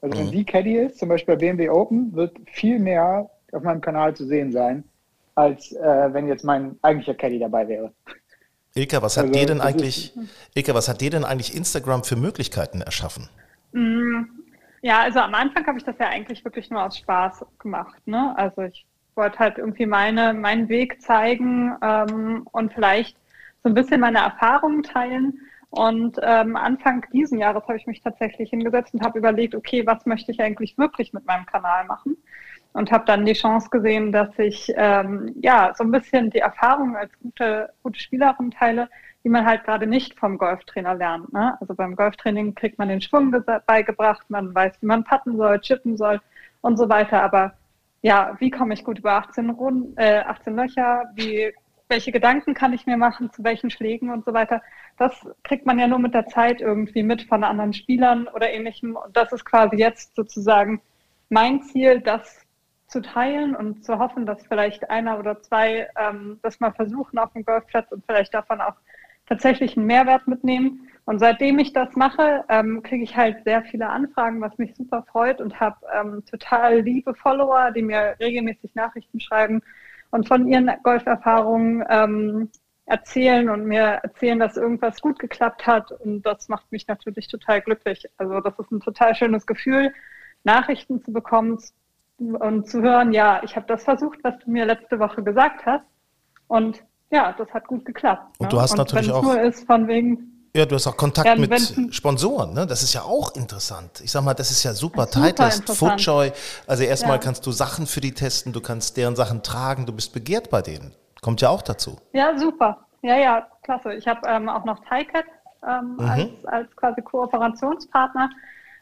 Also 0.00 0.18
wenn 0.18 0.26
mhm. 0.26 0.32
die 0.32 0.44
Caddy 0.44 0.76
ist, 0.76 0.98
zum 0.98 1.08
Beispiel 1.08 1.34
bei 1.34 1.38
BMW 1.38 1.70
Open, 1.70 2.14
wird 2.14 2.36
viel 2.52 2.78
mehr 2.78 3.30
auf 3.52 3.62
meinem 3.62 3.80
Kanal 3.80 4.14
zu 4.14 4.26
sehen 4.26 4.52
sein, 4.52 4.84
als 5.34 5.72
äh, 5.72 6.12
wenn 6.12 6.28
jetzt 6.28 6.44
mein 6.44 6.76
eigentlicher 6.82 7.14
Caddy 7.14 7.38
dabei 7.38 7.68
wäre. 7.68 7.92
Ilka, 8.74 9.02
was 9.02 9.16
hat 9.16 9.26
also, 9.26 9.38
dir 9.38 9.46
denn 9.46 9.60
eigentlich, 9.60 10.12
Ilka, 10.54 10.74
was 10.74 10.88
hat 10.88 11.00
dir 11.00 11.10
denn 11.10 11.24
eigentlich 11.24 11.54
Instagram 11.54 12.02
für 12.02 12.16
Möglichkeiten 12.16 12.80
erschaffen? 12.80 13.28
Mm, 13.72 14.24
ja, 14.82 15.00
also 15.00 15.20
am 15.20 15.34
Anfang 15.34 15.66
habe 15.66 15.78
ich 15.78 15.84
das 15.84 15.96
ja 15.98 16.08
eigentlich 16.08 16.44
wirklich 16.44 16.70
nur 16.70 16.84
aus 16.84 16.98
Spaß 16.98 17.44
gemacht. 17.58 18.06
Ne? 18.06 18.36
Also 18.36 18.62
ich 18.62 18.84
wollte 19.14 19.38
halt 19.38 19.58
irgendwie 19.58 19.86
meine, 19.86 20.34
meinen 20.34 20.68
Weg 20.68 21.00
zeigen 21.00 21.76
ähm, 21.82 22.46
und 22.50 22.72
vielleicht 22.72 23.16
so 23.62 23.70
ein 23.70 23.74
bisschen 23.74 24.00
meine 24.00 24.18
Erfahrungen 24.18 24.82
teilen. 24.82 25.40
Und 25.70 26.18
ähm, 26.22 26.54
Anfang 26.54 27.04
diesen 27.12 27.38
Jahres 27.38 27.64
habe 27.64 27.76
ich 27.76 27.86
mich 27.86 28.00
tatsächlich 28.00 28.50
hingesetzt 28.50 28.94
und 28.94 29.02
habe 29.02 29.18
überlegt, 29.18 29.54
okay, 29.54 29.84
was 29.86 30.04
möchte 30.06 30.30
ich 30.30 30.40
eigentlich 30.40 30.78
wirklich 30.78 31.12
mit 31.12 31.24
meinem 31.26 31.46
Kanal 31.46 31.84
machen? 31.86 32.16
Und 32.74 32.92
habe 32.92 33.04
dann 33.06 33.24
die 33.24 33.32
Chance 33.32 33.70
gesehen, 33.70 34.12
dass 34.12 34.38
ich 34.38 34.70
ähm, 34.76 35.34
ja 35.40 35.72
so 35.76 35.84
ein 35.84 35.90
bisschen 35.90 36.30
die 36.30 36.40
Erfahrung 36.40 36.96
als 36.96 37.10
gute, 37.20 37.72
gute 37.82 37.98
Spielerin 37.98 38.50
teile, 38.50 38.90
die 39.22 39.28
man 39.30 39.46
halt 39.46 39.64
gerade 39.64 39.86
nicht 39.86 40.18
vom 40.18 40.36
Golftrainer 40.36 40.94
lernt. 40.94 41.32
Ne? 41.32 41.56
Also 41.60 41.74
beim 41.74 41.96
Golftraining 41.96 42.54
kriegt 42.54 42.78
man 42.78 42.88
den 42.88 43.00
Schwung 43.00 43.34
beigebracht, 43.66 44.28
man 44.28 44.54
weiß, 44.54 44.82
wie 44.82 44.86
man 44.86 45.04
putten 45.04 45.36
soll, 45.36 45.60
chippen 45.60 45.96
soll 45.96 46.20
und 46.60 46.76
so 46.76 46.88
weiter. 46.88 47.22
Aber 47.22 47.54
ja, 48.02 48.36
wie 48.38 48.50
komme 48.50 48.74
ich 48.74 48.84
gut 48.84 48.98
über 48.98 49.12
18, 49.12 49.50
Runden, 49.50 49.96
äh, 49.96 50.18
18 50.26 50.56
Löcher? 50.56 51.04
Wie 51.14 51.54
welche 51.88 52.12
Gedanken 52.12 52.54
kann 52.54 52.72
ich 52.72 52.86
mir 52.86 52.96
machen, 52.96 53.30
zu 53.30 53.44
welchen 53.44 53.70
Schlägen 53.70 54.10
und 54.10 54.24
so 54.24 54.32
weiter. 54.32 54.62
Das 54.96 55.26
kriegt 55.42 55.66
man 55.66 55.78
ja 55.78 55.86
nur 55.86 55.98
mit 55.98 56.14
der 56.14 56.26
Zeit 56.26 56.60
irgendwie 56.60 57.02
mit 57.02 57.22
von 57.22 57.44
anderen 57.44 57.72
Spielern 57.72 58.28
oder 58.28 58.50
ähnlichem. 58.50 58.96
Und 58.96 59.16
das 59.16 59.32
ist 59.32 59.44
quasi 59.44 59.76
jetzt 59.76 60.16
sozusagen 60.16 60.80
mein 61.28 61.62
Ziel, 61.62 62.00
das 62.00 62.43
zu 62.86 63.00
teilen 63.00 63.56
und 63.56 63.84
zu 63.84 63.98
hoffen, 63.98 64.26
dass 64.26 64.46
vielleicht 64.46 64.90
einer 64.90 65.18
oder 65.18 65.40
zwei 65.40 65.88
ähm, 65.98 66.38
das 66.42 66.60
mal 66.60 66.72
versuchen 66.72 67.18
auf 67.18 67.32
dem 67.32 67.44
Golfplatz 67.44 67.90
und 67.92 68.04
vielleicht 68.06 68.34
davon 68.34 68.60
auch 68.60 68.74
tatsächlich 69.26 69.76
einen 69.76 69.86
Mehrwert 69.86 70.28
mitnehmen. 70.28 70.88
Und 71.06 71.18
seitdem 71.18 71.58
ich 71.58 71.72
das 71.72 71.96
mache, 71.96 72.44
ähm, 72.48 72.82
kriege 72.82 73.04
ich 73.04 73.16
halt 73.16 73.44
sehr 73.44 73.62
viele 73.62 73.88
Anfragen, 73.88 74.40
was 74.40 74.56
mich 74.58 74.74
super 74.74 75.04
freut 75.10 75.40
und 75.40 75.60
habe 75.60 75.76
ähm, 75.94 76.24
total 76.24 76.80
liebe 76.80 77.14
Follower, 77.14 77.70
die 77.72 77.82
mir 77.82 78.16
regelmäßig 78.20 78.74
Nachrichten 78.74 79.20
schreiben 79.20 79.62
und 80.10 80.28
von 80.28 80.46
ihren 80.46 80.70
Golferfahrungen 80.82 81.84
ähm, 81.88 82.50
erzählen 82.86 83.48
und 83.48 83.64
mir 83.64 84.00
erzählen, 84.02 84.38
dass 84.38 84.56
irgendwas 84.56 85.00
gut 85.00 85.18
geklappt 85.18 85.66
hat. 85.66 85.90
Und 85.92 86.22
das 86.22 86.48
macht 86.48 86.70
mich 86.70 86.86
natürlich 86.86 87.28
total 87.28 87.60
glücklich. 87.60 88.06
Also 88.18 88.40
das 88.40 88.58
ist 88.58 88.70
ein 88.70 88.80
total 88.80 89.14
schönes 89.14 89.46
Gefühl, 89.46 89.92
Nachrichten 90.44 91.02
zu 91.02 91.12
bekommen 91.12 91.58
und 92.32 92.68
zu 92.68 92.82
hören, 92.82 93.12
ja, 93.12 93.42
ich 93.44 93.56
habe 93.56 93.66
das 93.66 93.84
versucht, 93.84 94.18
was 94.22 94.34
du 94.44 94.50
mir 94.50 94.64
letzte 94.64 94.98
Woche 94.98 95.22
gesagt 95.22 95.66
hast. 95.66 95.84
Und 96.48 96.82
ja, 97.10 97.34
das 97.36 97.48
hat 97.52 97.66
gut 97.66 97.84
geklappt. 97.84 98.34
Und 98.38 98.46
ne? 98.46 98.48
du 98.48 98.60
hast 98.60 98.72
und 98.72 98.78
natürlich 98.78 99.10
auch. 99.10 99.22
Nur 99.22 99.40
ist 99.40 99.66
von 99.66 99.86
wegen, 99.88 100.34
ja, 100.56 100.66
du 100.66 100.76
hast 100.76 100.86
auch 100.86 100.96
Kontakt 100.96 101.26
ja, 101.26 101.34
mit 101.34 101.92
Sponsoren, 101.92 102.54
ne? 102.54 102.64
Das 102.64 102.84
ist 102.84 102.94
ja 102.94 103.02
auch 103.02 103.34
interessant. 103.34 104.00
Ich 104.04 104.12
sag 104.12 104.22
mal, 104.22 104.34
das 104.34 104.52
ist 104.52 104.62
ja 104.62 104.72
super. 104.72 105.10
Titleist, 105.10 105.68
Footjoy. 105.68 106.30
Also 106.68 106.84
erstmal 106.84 107.16
ja. 107.16 107.18
kannst 107.18 107.44
du 107.44 107.50
Sachen 107.50 107.88
für 107.88 108.00
die 108.00 108.12
testen, 108.12 108.52
du 108.52 108.60
kannst 108.60 108.96
deren 108.96 109.16
Sachen 109.16 109.42
tragen, 109.42 109.84
du 109.84 109.92
bist 109.92 110.12
begehrt 110.12 110.50
bei 110.50 110.62
denen. 110.62 110.94
Kommt 111.22 111.40
ja 111.40 111.48
auch 111.48 111.62
dazu. 111.62 111.96
Ja, 112.12 112.38
super. 112.38 112.86
Ja, 113.02 113.16
ja, 113.16 113.48
klasse. 113.64 113.94
Ich 113.94 114.06
habe 114.06 114.20
ähm, 114.28 114.48
auch 114.48 114.64
noch 114.64 114.78
TiCat 114.84 115.24
ähm, 115.68 115.96
mhm. 115.98 116.08
als, 116.08 116.44
als 116.44 116.76
quasi 116.76 117.02
Kooperationspartner. 117.02 118.30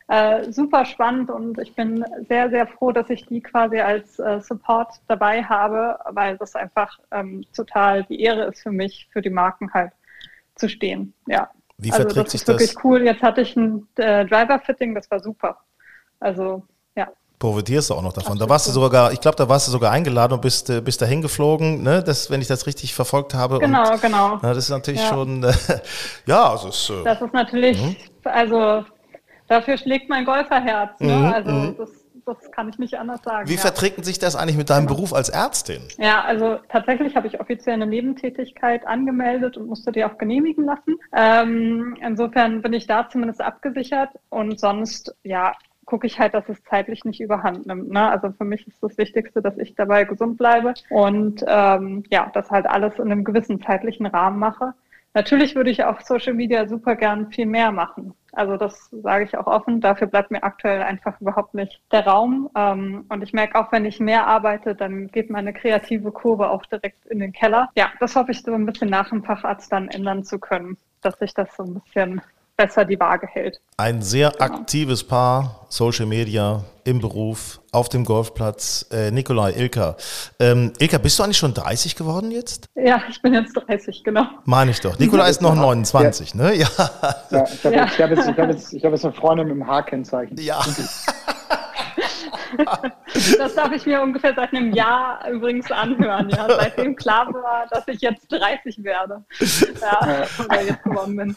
Äh, 0.09 0.53
super 0.53 0.85
spannend 0.85 1.31
und 1.31 1.59
ich 1.59 1.75
bin 1.75 2.05
sehr, 2.29 2.51
sehr 2.51 2.67
froh, 2.67 2.93
dass 2.93 3.09
ich 3.09 3.25
die 3.27 3.41
quasi 3.41 3.81
als 3.81 4.19
äh, 4.19 4.41
Support 4.41 4.89
dabei 5.09 5.43
habe, 5.43 5.99
weil 6.11 6.37
das 6.37 6.55
einfach 6.57 6.99
ähm, 7.13 7.45
total 7.55 8.03
die 8.05 8.21
Ehre 8.21 8.45
ist 8.47 8.63
für 8.63 8.73
mich, 8.73 9.09
für 9.13 9.23
die 9.23 9.31
Marken 9.31 9.73
halt 9.73 9.93
zu 10.57 10.69
stehen. 10.69 11.15
Ja. 11.27 11.51
Wie 11.79 11.91
also 11.91 12.03
verträgt 12.03 12.27
das 12.27 12.35
ist 12.35 12.49
wirklich 12.49 12.75
das? 12.75 12.85
cool. 12.85 13.03
Jetzt 13.03 13.23
hatte 13.23 13.41
ich 13.41 13.57
ein 13.57 13.87
äh, 13.97 14.27
Driver-Fitting, 14.27 14.95
das 14.95 15.11
war 15.11 15.21
super. 15.21 15.59
Also, 16.21 16.63
ja. 16.95 17.09
Profitierst 17.39 17.91
du 17.91 17.95
auch 17.95 18.03
noch 18.03 18.13
davon. 18.13 18.39
Da 18.39 18.49
warst 18.49 18.69
du 18.69 18.71
sogar, 18.71 19.13
ich 19.13 19.21
glaube, 19.21 19.37
da 19.37 19.49
warst 19.49 19.67
du 19.67 19.73
sogar 19.73 19.93
eingeladen 19.93 20.35
und 20.35 20.43
bist, 20.43 20.69
äh, 20.71 20.81
bist 20.81 21.01
dahin 21.01 21.23
geflogen, 21.23 21.83
ne? 21.83 22.03
das, 22.03 22.31
wenn 22.31 22.41
ich 22.41 22.49
das 22.49 22.67
richtig 22.67 22.95
verfolgt 22.95 23.35
habe. 23.35 23.59
Genau, 23.59 23.93
und, 23.93 24.03
genau. 24.03 24.39
Na, 24.43 24.55
das 24.55 24.65
ist 24.65 24.71
natürlich 24.71 25.01
ja. 25.01 25.09
schon, 25.09 25.43
äh, 25.43 25.53
ja, 26.27 26.51
also 26.51 26.69
ist, 26.69 26.91
äh, 26.91 27.05
Das 27.05 27.21
ist 27.21 27.33
natürlich, 27.33 27.81
mhm. 27.81 27.97
also 28.25 28.85
dafür 29.49 29.77
schlägt 29.77 30.09
mein 30.09 30.25
Golferherz. 30.25 30.99
Ne? 31.01 31.17
Mhm, 31.17 31.25
also 31.33 31.51
mhm. 31.51 31.77
das 31.77 32.03
das 32.27 32.51
kann 32.53 32.69
ich 32.69 32.79
nicht 32.79 32.95
anders 32.95 33.21
sagen. 33.23 33.49
Wie 33.49 33.55
ja. 33.55 33.61
verträgt 33.61 34.05
sich 34.05 34.19
das 34.19 34.37
eigentlich 34.37 34.57
mit 34.57 34.71
deinem 34.71 34.87
Beruf 34.87 35.13
als 35.13 35.29
Ärztin? 35.29 35.83
Ja, 35.99 36.23
also 36.23 36.59
tatsächlich 36.69 37.17
habe 37.17 37.27
ich 37.27 37.41
offiziell 37.41 37.75
eine 37.75 37.87
Nebentätigkeit 37.87 38.87
angemeldet 38.87 39.57
und 39.57 39.67
musste 39.67 39.93
die 39.93 40.05
auch 40.05 40.19
genehmigen 40.19 40.65
lassen. 40.65 40.97
Ähm, 41.15 41.97
insofern 42.01 42.63
bin 42.63 42.73
ich 42.73 42.87
da 42.87 43.09
zumindest 43.09 43.41
abgesichert 43.41 44.11
und 44.31 44.61
sonst, 44.61 45.15
ja, 45.25 45.53
gucke 45.85 46.07
ich 46.07 46.19
halt, 46.19 46.33
dass 46.35 46.49
es 46.49 46.63
zeitlich 46.65 47.05
nicht 47.05 47.21
überhand 47.21 47.67
nimmt. 47.67 47.91
Ne? 47.91 48.09
Also 48.09 48.31
für 48.33 48.45
mich 48.45 48.67
ist 48.67 48.83
das 48.83 48.97
Wichtigste, 48.99 49.43
dass 49.43 49.59
ich 49.59 49.75
dabei 49.75 50.05
gesund 50.05 50.39
bleibe 50.39 50.75
und 50.91 51.45
ähm, 51.47 52.05
ja, 52.11 52.31
das 52.33 52.51
halt 52.51 52.67
alles 52.67 52.99
in 52.99 53.11
einem 53.11 53.25
gewissen 53.25 53.61
zeitlichen 53.61 54.07
Rahmen 54.07 54.39
mache. 54.39 54.75
Natürlich 55.15 55.55
würde 55.55 55.71
ich 55.71 55.85
auf 55.85 56.01
Social 56.03 56.35
Media 56.35 56.67
super 56.67 56.97
gern 56.97 57.31
viel 57.31 57.47
mehr 57.47 57.71
machen. 57.71 58.15
Also 58.33 58.57
das 58.57 58.89
sage 58.91 59.25
ich 59.25 59.37
auch 59.37 59.47
offen. 59.47 59.81
Dafür 59.81 60.07
bleibt 60.07 60.31
mir 60.31 60.43
aktuell 60.43 60.83
einfach 60.83 61.21
überhaupt 61.21 61.53
nicht 61.53 61.81
der 61.93 62.07
Raum. 62.07 62.49
Ähm, 62.57 63.05
und 63.11 63.23
ich 63.23 63.35
merke 63.35 63.59
auch, 63.59 63.71
wenn 63.73 63.85
ich 63.85 64.01
mehr 64.01 64.27
arbeite, 64.27 64.75
dann 64.75 65.09
geht 65.09 65.29
meine 65.29 65.53
kreative 65.53 66.13
Kurve 66.13 66.49
auch 66.49 66.65
direkt 66.65 67.05
in 67.07 67.19
den 67.19 67.33
Keller. 67.33 67.69
Ja, 67.77 67.93
das 68.01 68.17
hoffe 68.17 68.33
ich 68.33 68.43
so 68.43 68.55
ein 68.55 68.65
bisschen 68.65 68.89
nach 68.89 69.11
dem 69.11 69.23
Facharzt 69.23 69.71
dann 69.71 69.89
ändern 69.89 70.25
zu 70.25 70.39
können, 70.39 70.79
dass 71.03 71.19
sich 71.19 71.35
das 71.35 71.55
so 71.57 71.65
ein 71.65 71.75
bisschen 71.75 72.23
besser 72.63 72.85
die 72.85 72.99
Waage 72.99 73.27
hält. 73.27 73.61
Ein 73.77 74.03
sehr 74.03 74.31
genau. 74.31 74.45
aktives 74.45 75.03
Paar, 75.05 75.67
Social 75.69 76.07
Media, 76.07 76.63
im 76.85 77.01
Beruf, 77.01 77.61
auf 77.73 77.89
dem 77.89 78.05
Golfplatz. 78.05 78.87
Äh, 78.93 79.11
Nikolai, 79.11 79.53
Ilka. 79.53 79.97
Ähm, 80.39 80.73
Ilka, 80.79 80.99
bist 80.99 81.19
du 81.19 81.25
eigentlich 81.25 81.39
schon 81.39 81.55
30 81.55 81.97
geworden 81.97 82.31
jetzt? 82.31 82.69
Ja, 82.75 83.03
ich 83.09 83.21
bin 83.23 83.35
jetzt 83.35 83.55
30, 83.55 84.05
genau. 84.05 84.27
Meine 84.45 84.71
ich 84.71 84.81
doch. 84.81 84.99
Nikolai 84.99 85.31
ist 85.31 85.43
noch 85.43 85.55
29, 85.55 86.35
ja. 86.35 86.43
ne? 86.43 86.55
Ja. 86.55 86.69
ja 87.31 87.45
ich 87.53 87.65
habe 87.65 87.75
ja. 87.75 87.85
jetzt, 87.85 87.99
hab 87.99 88.11
jetzt, 88.11 88.29
hab 88.29 88.39
jetzt, 88.39 88.73
hab 88.73 88.93
jetzt 88.93 89.05
eine 89.05 89.15
Freundin 89.15 89.49
mit 89.49 89.57
dem 89.57 89.67
H-Kennzeichen. 89.67 90.37
Ja. 90.39 90.61
das 93.39 93.55
darf 93.55 93.73
ich 93.73 93.87
mir 93.87 94.03
ungefähr 94.03 94.35
seit 94.35 94.53
einem 94.53 94.73
Jahr 94.73 95.29
übrigens 95.31 95.71
anhören, 95.71 96.29
ja, 96.31 96.47
seitdem 96.49 96.97
klar 96.97 97.33
war, 97.33 97.67
dass 97.71 97.87
ich 97.89 98.01
jetzt 98.01 98.31
30 98.31 98.83
werde. 98.85 99.25
Ja, 99.81 100.27
oder 100.45 100.63
jetzt 100.63 100.83
geworden 100.83 101.17
bin. 101.17 101.37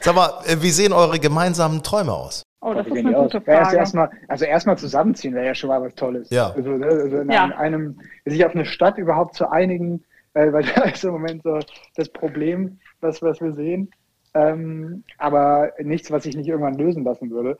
Sag 0.00 0.14
mal, 0.14 0.30
äh, 0.46 0.56
wie 0.60 0.70
sehen 0.70 0.92
eure 0.92 1.18
gemeinsamen 1.18 1.82
Träume 1.82 2.12
aus? 2.12 2.42
Oh, 2.60 2.72
das 2.72 2.86
ist 2.86 2.96
eine 2.96 3.12
gute 3.12 3.42
Frage. 3.42 3.74
Ja, 3.74 3.80
erstmal, 3.80 4.10
also 4.26 4.46
erstmal 4.46 4.78
zusammenziehen 4.78 5.34
wäre 5.34 5.46
ja 5.46 5.54
schon 5.54 5.68
mal 5.68 5.82
was 5.82 5.94
Tolles. 5.94 6.30
Ja. 6.30 6.50
Also, 6.56 6.70
ne, 6.70 6.86
also 6.86 7.18
in 7.18 7.30
ja. 7.30 7.44
einem, 7.56 8.00
sich 8.24 8.44
auf 8.46 8.54
eine 8.54 8.64
Stadt 8.64 8.96
überhaupt 8.96 9.34
zu 9.34 9.50
einigen, 9.50 10.02
weil 10.32 10.62
da 10.74 10.84
ist 10.84 11.04
im 11.04 11.12
Moment 11.12 11.42
so 11.42 11.58
das 11.96 12.08
Problem, 12.08 12.78
was, 13.00 13.20
was 13.20 13.40
wir 13.42 13.52
sehen. 13.52 13.90
Ähm, 14.32 15.04
aber 15.18 15.72
nichts, 15.78 16.10
was 16.10 16.24
ich 16.24 16.36
nicht 16.36 16.48
irgendwann 16.48 16.78
lösen 16.78 17.04
lassen 17.04 17.30
würde. 17.30 17.58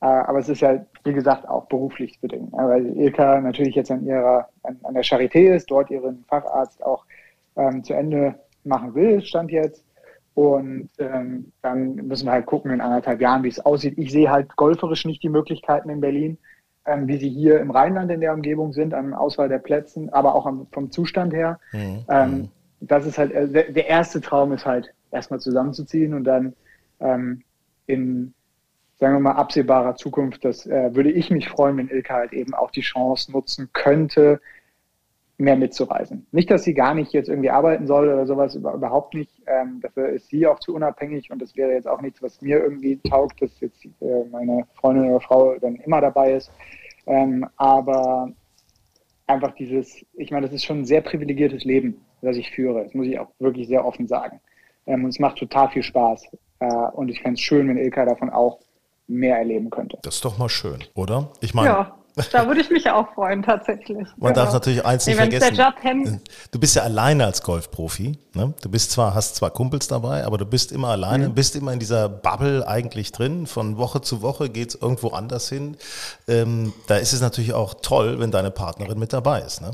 Äh, 0.00 0.06
aber 0.06 0.38
es 0.38 0.48
ist 0.48 0.60
ja, 0.60 0.84
wie 1.04 1.12
gesagt, 1.12 1.48
auch 1.48 1.66
beruflich 1.66 2.20
bedingt. 2.20 2.52
Ja, 2.52 2.68
weil 2.68 2.86
Ilka 2.96 3.40
natürlich 3.40 3.74
jetzt 3.74 3.90
an 3.90 4.04
ihrer, 4.04 4.48
an, 4.62 4.78
an, 4.82 4.94
der 4.94 5.04
Charité 5.04 5.54
ist, 5.54 5.70
dort 5.70 5.90
ihren 5.90 6.24
Facharzt 6.28 6.82
auch 6.84 7.04
ähm, 7.56 7.82
zu 7.84 7.94
Ende 7.94 8.34
machen 8.64 8.94
will, 8.94 9.22
stand 9.22 9.50
jetzt. 9.50 9.84
Und 10.34 10.90
ähm, 10.98 11.52
dann 11.62 11.94
müssen 11.94 12.26
wir 12.26 12.32
halt 12.32 12.46
gucken 12.46 12.72
in 12.72 12.80
anderthalb 12.80 13.20
Jahren, 13.20 13.44
wie 13.44 13.48
es 13.48 13.64
aussieht. 13.64 13.96
Ich 13.96 14.10
sehe 14.10 14.30
halt 14.30 14.56
golferisch 14.56 15.04
nicht 15.04 15.22
die 15.22 15.28
Möglichkeiten 15.28 15.90
in 15.90 16.00
Berlin, 16.00 16.38
ähm, 16.86 17.06
wie 17.06 17.18
sie 17.18 17.28
hier 17.28 17.60
im 17.60 17.70
Rheinland 17.70 18.10
in 18.10 18.20
der 18.20 18.34
Umgebung 18.34 18.72
sind, 18.72 18.94
an 18.94 19.14
Auswahl 19.14 19.48
der 19.48 19.58
Plätzen, 19.58 20.12
aber 20.12 20.34
auch 20.34 20.44
am, 20.46 20.66
vom 20.72 20.90
Zustand 20.90 21.32
her. 21.32 21.60
Mhm. 21.72 22.04
Ähm, 22.08 22.48
das 22.80 23.06
ist 23.06 23.16
halt, 23.16 23.32
äh, 23.32 23.48
der, 23.48 23.72
der, 23.72 23.86
erste 23.86 24.20
Traum 24.20 24.52
ist 24.52 24.66
halt 24.66 24.92
erstmal 25.10 25.40
zusammenzuziehen 25.40 26.14
und 26.14 26.24
dann 26.24 26.54
ähm, 27.00 27.42
in, 27.86 28.34
sagen 28.96 29.14
wir 29.14 29.20
mal, 29.20 29.32
absehbarer 29.32 29.96
Zukunft, 29.96 30.44
das 30.44 30.66
äh, 30.66 30.94
würde 30.94 31.10
ich 31.10 31.30
mich 31.30 31.48
freuen, 31.48 31.76
wenn 31.76 31.88
Ilka 31.88 32.14
halt 32.14 32.32
eben 32.32 32.54
auch 32.54 32.70
die 32.70 32.80
Chance 32.80 33.32
nutzen 33.32 33.68
könnte, 33.72 34.40
mehr 35.36 35.56
mitzureisen. 35.56 36.26
Nicht, 36.30 36.50
dass 36.50 36.62
sie 36.62 36.74
gar 36.74 36.94
nicht 36.94 37.12
jetzt 37.12 37.28
irgendwie 37.28 37.50
arbeiten 37.50 37.86
soll 37.86 38.08
oder 38.08 38.26
sowas, 38.26 38.54
überhaupt 38.54 39.14
nicht. 39.14 39.42
Ähm, 39.46 39.80
dafür 39.82 40.10
ist 40.10 40.28
sie 40.28 40.46
auch 40.46 40.60
zu 40.60 40.74
unabhängig 40.74 41.30
und 41.30 41.42
das 41.42 41.56
wäre 41.56 41.72
jetzt 41.72 41.88
auch 41.88 42.00
nichts, 42.00 42.22
was 42.22 42.40
mir 42.40 42.60
irgendwie 42.60 43.00
taugt, 43.08 43.42
dass 43.42 43.58
jetzt 43.60 43.84
äh, 43.84 44.24
meine 44.30 44.66
Freundin 44.74 45.10
oder 45.10 45.20
Frau 45.20 45.56
dann 45.58 45.76
immer 45.76 46.00
dabei 46.00 46.34
ist. 46.34 46.52
Ähm, 47.06 47.46
aber 47.56 48.30
einfach 49.26 49.54
dieses, 49.56 50.04
ich 50.14 50.30
meine, 50.30 50.46
das 50.46 50.54
ist 50.54 50.64
schon 50.64 50.80
ein 50.80 50.84
sehr 50.84 51.00
privilegiertes 51.00 51.64
Leben, 51.64 52.00
das 52.22 52.36
ich 52.36 52.50
führe. 52.50 52.84
Das 52.84 52.94
muss 52.94 53.06
ich 53.06 53.18
auch 53.18 53.30
wirklich 53.40 53.66
sehr 53.66 53.84
offen 53.84 54.06
sagen. 54.06 54.40
Ähm, 54.86 55.04
und 55.04 55.10
es 55.10 55.18
macht 55.18 55.38
total 55.38 55.68
viel 55.70 55.82
Spaß. 55.82 56.28
Äh, 56.60 56.66
und 56.92 57.08
ich 57.08 57.20
fände 57.20 57.34
es 57.34 57.40
schön, 57.40 57.68
wenn 57.68 57.76
Ilka 57.76 58.04
davon 58.04 58.30
auch 58.30 58.60
mehr 59.06 59.38
erleben 59.38 59.70
könnte. 59.70 59.98
Das 60.02 60.16
ist 60.16 60.24
doch 60.24 60.38
mal 60.38 60.48
schön, 60.48 60.84
oder? 60.94 61.30
Ich 61.40 61.54
meine. 61.54 61.68
Ja. 61.68 61.98
Da 62.30 62.46
würde 62.46 62.60
ich 62.60 62.70
mich 62.70 62.88
auch 62.88 63.12
freuen, 63.14 63.42
tatsächlich. 63.42 64.06
Man 64.16 64.32
genau. 64.32 64.44
darf 64.44 64.52
natürlich 64.52 64.84
eins 64.84 65.04
nicht 65.06 65.18
nee, 65.18 65.40
vergessen. 65.40 66.20
Du 66.52 66.60
bist 66.60 66.76
ja 66.76 66.82
alleine 66.82 67.24
als 67.24 67.42
Golfprofi. 67.42 68.16
Ne? 68.34 68.54
Du 68.62 68.70
bist 68.70 68.92
zwar, 68.92 69.14
hast 69.14 69.34
zwar 69.34 69.50
Kumpels 69.50 69.88
dabei, 69.88 70.24
aber 70.24 70.38
du 70.38 70.46
bist 70.46 70.70
immer 70.70 70.90
alleine, 70.90 71.28
mhm. 71.28 71.34
bist 71.34 71.56
immer 71.56 71.72
in 71.72 71.80
dieser 71.80 72.08
Bubble 72.08 72.68
eigentlich 72.68 73.10
drin. 73.10 73.46
Von 73.48 73.78
Woche 73.78 74.00
zu 74.00 74.22
Woche 74.22 74.48
geht 74.48 74.68
es 74.68 74.74
irgendwo 74.80 75.08
anders 75.08 75.48
hin. 75.48 75.76
Ähm, 76.28 76.72
da 76.86 76.96
ist 76.96 77.12
es 77.12 77.20
natürlich 77.20 77.52
auch 77.52 77.74
toll, 77.82 78.20
wenn 78.20 78.30
deine 78.30 78.52
Partnerin 78.52 78.98
mit 78.98 79.12
dabei 79.12 79.40
ist. 79.40 79.60
Ne? 79.60 79.72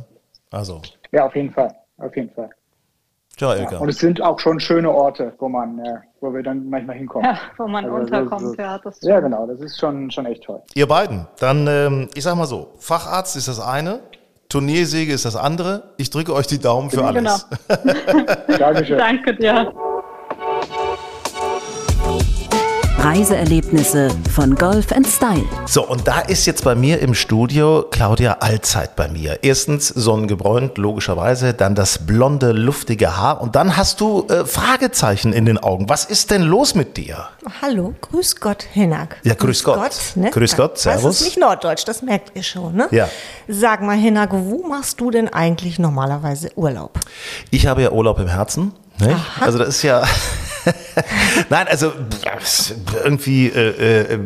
Also. 0.51 0.81
Ja, 1.13 1.27
auf 1.27 1.37
jeden 1.37 1.53
Fall. 1.53 1.75
Auf 1.99 2.17
jeden 2.17 2.31
Fall. 2.31 2.49
Ja, 3.41 3.55
Ja, 3.57 3.79
und 3.79 3.89
es 3.89 3.99
sind 3.99 4.23
auch 4.23 4.39
schon 4.39 4.61
schöne 4.61 4.91
Orte, 4.91 5.33
wo 5.39 5.49
man, 5.49 5.79
äh, 5.79 5.95
wo 6.21 6.33
wir 6.33 6.43
dann 6.43 6.69
manchmal 6.69 6.97
hinkommen. 6.97 7.25
Ja, 7.31 7.39
wo 7.57 7.67
man 7.67 7.85
also, 7.85 7.97
unterkommt, 7.97 8.43
so, 8.43 8.49
so, 8.49 8.55
ja. 8.55 8.79
Das 8.79 9.01
ja, 9.03 9.21
genau, 9.21 9.47
das 9.47 9.61
ist 9.61 9.79
schon, 9.79 10.11
schon 10.11 10.27
echt 10.27 10.45
toll. 10.45 10.63
Ihr 10.75 10.87
beiden, 10.87 11.27
dann, 11.39 11.67
ähm, 11.67 12.09
ich 12.15 12.25
sag 12.25 12.37
mal 12.37 12.47
so, 12.47 12.75
Facharzt 12.79 13.37
ist 13.37 13.49
das 13.49 13.61
eine, 13.61 14.01
Turniersäge 14.51 15.13
ist 15.13 15.25
das 15.25 15.37
andere. 15.37 15.95
Ich 15.97 16.11
drücke 16.11 16.35
euch 16.35 16.47
die 16.49 16.59
Daumen 16.59 16.91
für 16.91 16.97
genau. 16.97 17.09
alles. 17.09 17.47
Genau. 17.69 17.95
Dankeschön. 18.59 18.99
Danke 18.99 19.35
dir. 19.37 19.73
Reiseerlebnisse 23.03 24.11
von 24.31 24.55
Golf 24.57 24.89
Style. 24.89 25.47
So, 25.65 25.87
und 25.87 26.07
da 26.07 26.21
ist 26.21 26.45
jetzt 26.45 26.65
bei 26.65 26.75
mir 26.75 27.01
im 27.01 27.15
Studio 27.15 27.87
Claudia 27.91 28.37
Allzeit 28.41 28.95
bei 28.95 29.09
mir. 29.09 29.39
Erstens 29.41 29.89
sonnengebräunt, 29.89 30.77
logischerweise, 30.77 31.55
dann 31.55 31.75
das 31.75 32.05
blonde, 32.05 32.53
luftige 32.53 33.17
Haar 33.17 33.41
und 33.41 33.57
dann 33.57 33.79
hast 33.79 34.03
du 34.03 34.27
äh, 34.29 34.45
Fragezeichen 34.45 35.33
in 35.33 35.47
den 35.47 35.57
Augen. 35.57 35.89
Was 35.89 36.05
ist 36.05 36.31
denn 36.31 36.43
los 36.43 36.75
mit 36.75 36.99
dir? 36.99 37.27
Hallo, 37.63 37.95
grüß 38.03 38.37
Gott, 38.37 38.65
Hinak. 38.71 39.17
Ja, 39.23 39.33
grüß, 39.33 39.65
grüß 39.65 39.65
Gott. 39.65 39.77
Gott 39.77 40.13
ne? 40.17 40.31
Grüß 40.31 40.57
Gott, 40.57 40.79
servus. 40.79 41.03
Das 41.03 41.21
ist 41.21 41.25
nicht 41.25 41.39
Norddeutsch, 41.39 41.85
das 41.87 42.03
merkt 42.03 42.37
ihr 42.37 42.43
schon, 42.43 42.77
ne? 42.77 42.87
Ja. 42.91 43.09
Sag 43.49 43.81
mal, 43.81 43.97
Hinak, 43.97 44.29
wo 44.33 44.69
machst 44.69 45.01
du 45.01 45.11
denn 45.11 45.31
eigentlich 45.31 45.79
normalerweise 45.79 46.51
Urlaub? 46.55 47.01
Ich 47.51 47.67
habe 47.67 47.81
ja 47.81 47.93
Urlaub 47.93 48.19
im 48.19 48.29
Herzen. 48.29 48.73
Also 49.41 49.57
das 49.57 49.69
ist 49.69 49.83
ja... 49.85 50.05
Nein, 51.51 51.67
also 51.69 51.93
irgendwie 53.05 53.49
äh, 53.49 54.15
äh, 54.15 54.19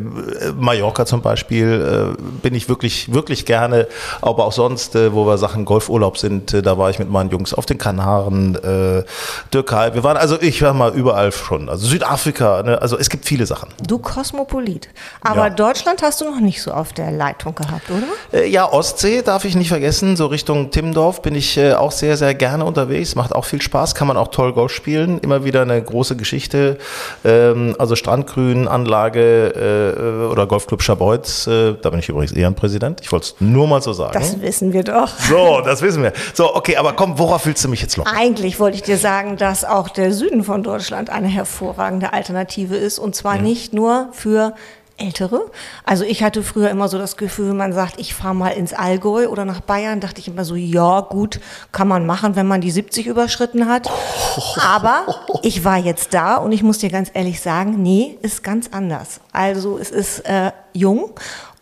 Mallorca 0.58 1.06
zum 1.06 1.22
Beispiel 1.22 2.14
äh, 2.16 2.22
bin 2.42 2.54
ich 2.54 2.68
wirklich, 2.68 3.12
wirklich 3.12 3.46
gerne, 3.46 3.86
aber 4.20 4.44
auch 4.44 4.52
sonst, 4.52 4.94
äh, 4.94 5.12
wo 5.12 5.26
wir 5.26 5.38
Sachen 5.38 5.64
Golfurlaub 5.64 6.18
sind, 6.18 6.52
äh, 6.54 6.62
da 6.62 6.78
war 6.78 6.90
ich 6.90 6.98
mit 6.98 7.10
meinen 7.10 7.30
Jungs 7.30 7.54
auf 7.54 7.66
den 7.66 7.78
Kanaren, 7.78 8.56
äh, 8.56 9.04
Türkei, 9.50 9.94
wir 9.94 10.04
waren, 10.04 10.16
also 10.16 10.40
ich 10.40 10.62
war 10.62 10.74
mal 10.74 10.92
überall 10.92 11.32
schon, 11.32 11.68
also 11.68 11.86
Südafrika, 11.86 12.62
ne? 12.62 12.80
also 12.80 12.98
es 12.98 13.08
gibt 13.08 13.26
viele 13.26 13.46
Sachen. 13.46 13.70
Du 13.86 13.98
Kosmopolit, 13.98 14.88
aber 15.20 15.48
ja. 15.48 15.50
Deutschland 15.50 16.02
hast 16.02 16.20
du 16.20 16.24
noch 16.24 16.40
nicht 16.40 16.62
so 16.62 16.72
auf 16.72 16.92
der 16.92 17.10
Leitung 17.10 17.54
gehabt, 17.54 17.90
oder? 17.90 18.44
ja, 18.44 18.70
Ostsee 18.70 19.22
darf 19.22 19.44
ich 19.44 19.54
nicht 19.54 19.68
vergessen, 19.68 20.16
so 20.16 20.26
Richtung 20.26 20.70
Timmendorf 20.70 21.22
bin 21.22 21.34
ich 21.34 21.60
auch 21.60 21.92
sehr, 21.92 22.16
sehr 22.16 22.34
gerne 22.34 22.64
unterwegs, 22.64 23.14
macht 23.14 23.34
auch 23.34 23.44
viel 23.44 23.62
Spaß, 23.62 23.94
kann 23.94 24.08
man 24.08 24.16
auch 24.16 24.28
toll 24.28 24.52
Golf 24.52 24.72
spielen, 24.72 25.18
immer 25.20 25.44
wieder 25.44 25.62
eine 25.62 25.80
große 25.82 26.16
Geschichte. 26.24 26.78
Ähm, 27.24 27.76
also 27.78 27.96
Strandgrünanlage 27.96 29.52
äh, 29.54 30.32
oder 30.32 30.46
Golfclub 30.46 30.82
Schabeutz, 30.82 31.46
äh, 31.46 31.74
da 31.80 31.90
bin 31.90 32.00
ich 32.00 32.08
übrigens 32.08 32.32
Ehrenpräsident. 32.32 33.00
Ich 33.02 33.12
wollte 33.12 33.26
es 33.26 33.34
nur 33.40 33.68
mal 33.68 33.82
so 33.82 33.92
sagen. 33.92 34.14
Das 34.14 34.40
wissen 34.40 34.72
wir 34.72 34.82
doch. 34.82 35.18
So, 35.18 35.60
das 35.60 35.82
wissen 35.82 36.02
wir. 36.02 36.12
So, 36.32 36.54
okay, 36.54 36.76
aber 36.76 36.94
komm, 36.94 37.18
worauf 37.18 37.46
willst 37.46 37.62
du 37.64 37.68
mich 37.68 37.82
jetzt 37.82 37.96
locken? 37.96 38.12
Eigentlich 38.16 38.58
wollte 38.58 38.76
ich 38.76 38.82
dir 38.82 38.96
sagen, 38.96 39.36
dass 39.36 39.64
auch 39.64 39.88
der 39.88 40.12
Süden 40.12 40.44
von 40.44 40.62
Deutschland 40.62 41.10
eine 41.10 41.28
hervorragende 41.28 42.12
Alternative 42.12 42.76
ist 42.76 42.98
und 42.98 43.14
zwar 43.14 43.36
mhm. 43.36 43.44
nicht 43.44 43.74
nur 43.74 44.08
für 44.12 44.54
Ältere. 44.96 45.50
Also 45.84 46.04
ich 46.04 46.22
hatte 46.22 46.42
früher 46.42 46.70
immer 46.70 46.88
so 46.88 46.98
das 46.98 47.16
Gefühl, 47.16 47.50
wenn 47.50 47.56
man 47.56 47.72
sagt, 47.72 47.98
ich 47.98 48.14
fahre 48.14 48.34
mal 48.34 48.50
ins 48.50 48.72
Allgäu 48.72 49.28
oder 49.28 49.44
nach 49.44 49.60
Bayern, 49.60 50.00
dachte 50.00 50.20
ich 50.20 50.28
immer 50.28 50.44
so, 50.44 50.54
ja 50.54 51.00
gut, 51.00 51.40
kann 51.72 51.88
man 51.88 52.06
machen, 52.06 52.36
wenn 52.36 52.46
man 52.46 52.60
die 52.60 52.70
70 52.70 53.06
überschritten 53.06 53.68
hat. 53.68 53.90
Aber 54.60 55.06
ich 55.42 55.64
war 55.64 55.78
jetzt 55.78 56.14
da 56.14 56.36
und 56.36 56.52
ich 56.52 56.62
muss 56.62 56.78
dir 56.78 56.90
ganz 56.90 57.10
ehrlich 57.12 57.40
sagen, 57.40 57.82
nee, 57.82 58.18
ist 58.22 58.44
ganz 58.44 58.68
anders. 58.72 59.20
Also 59.32 59.78
es 59.78 59.90
ist 59.90 60.20
äh, 60.20 60.52
jung 60.72 61.10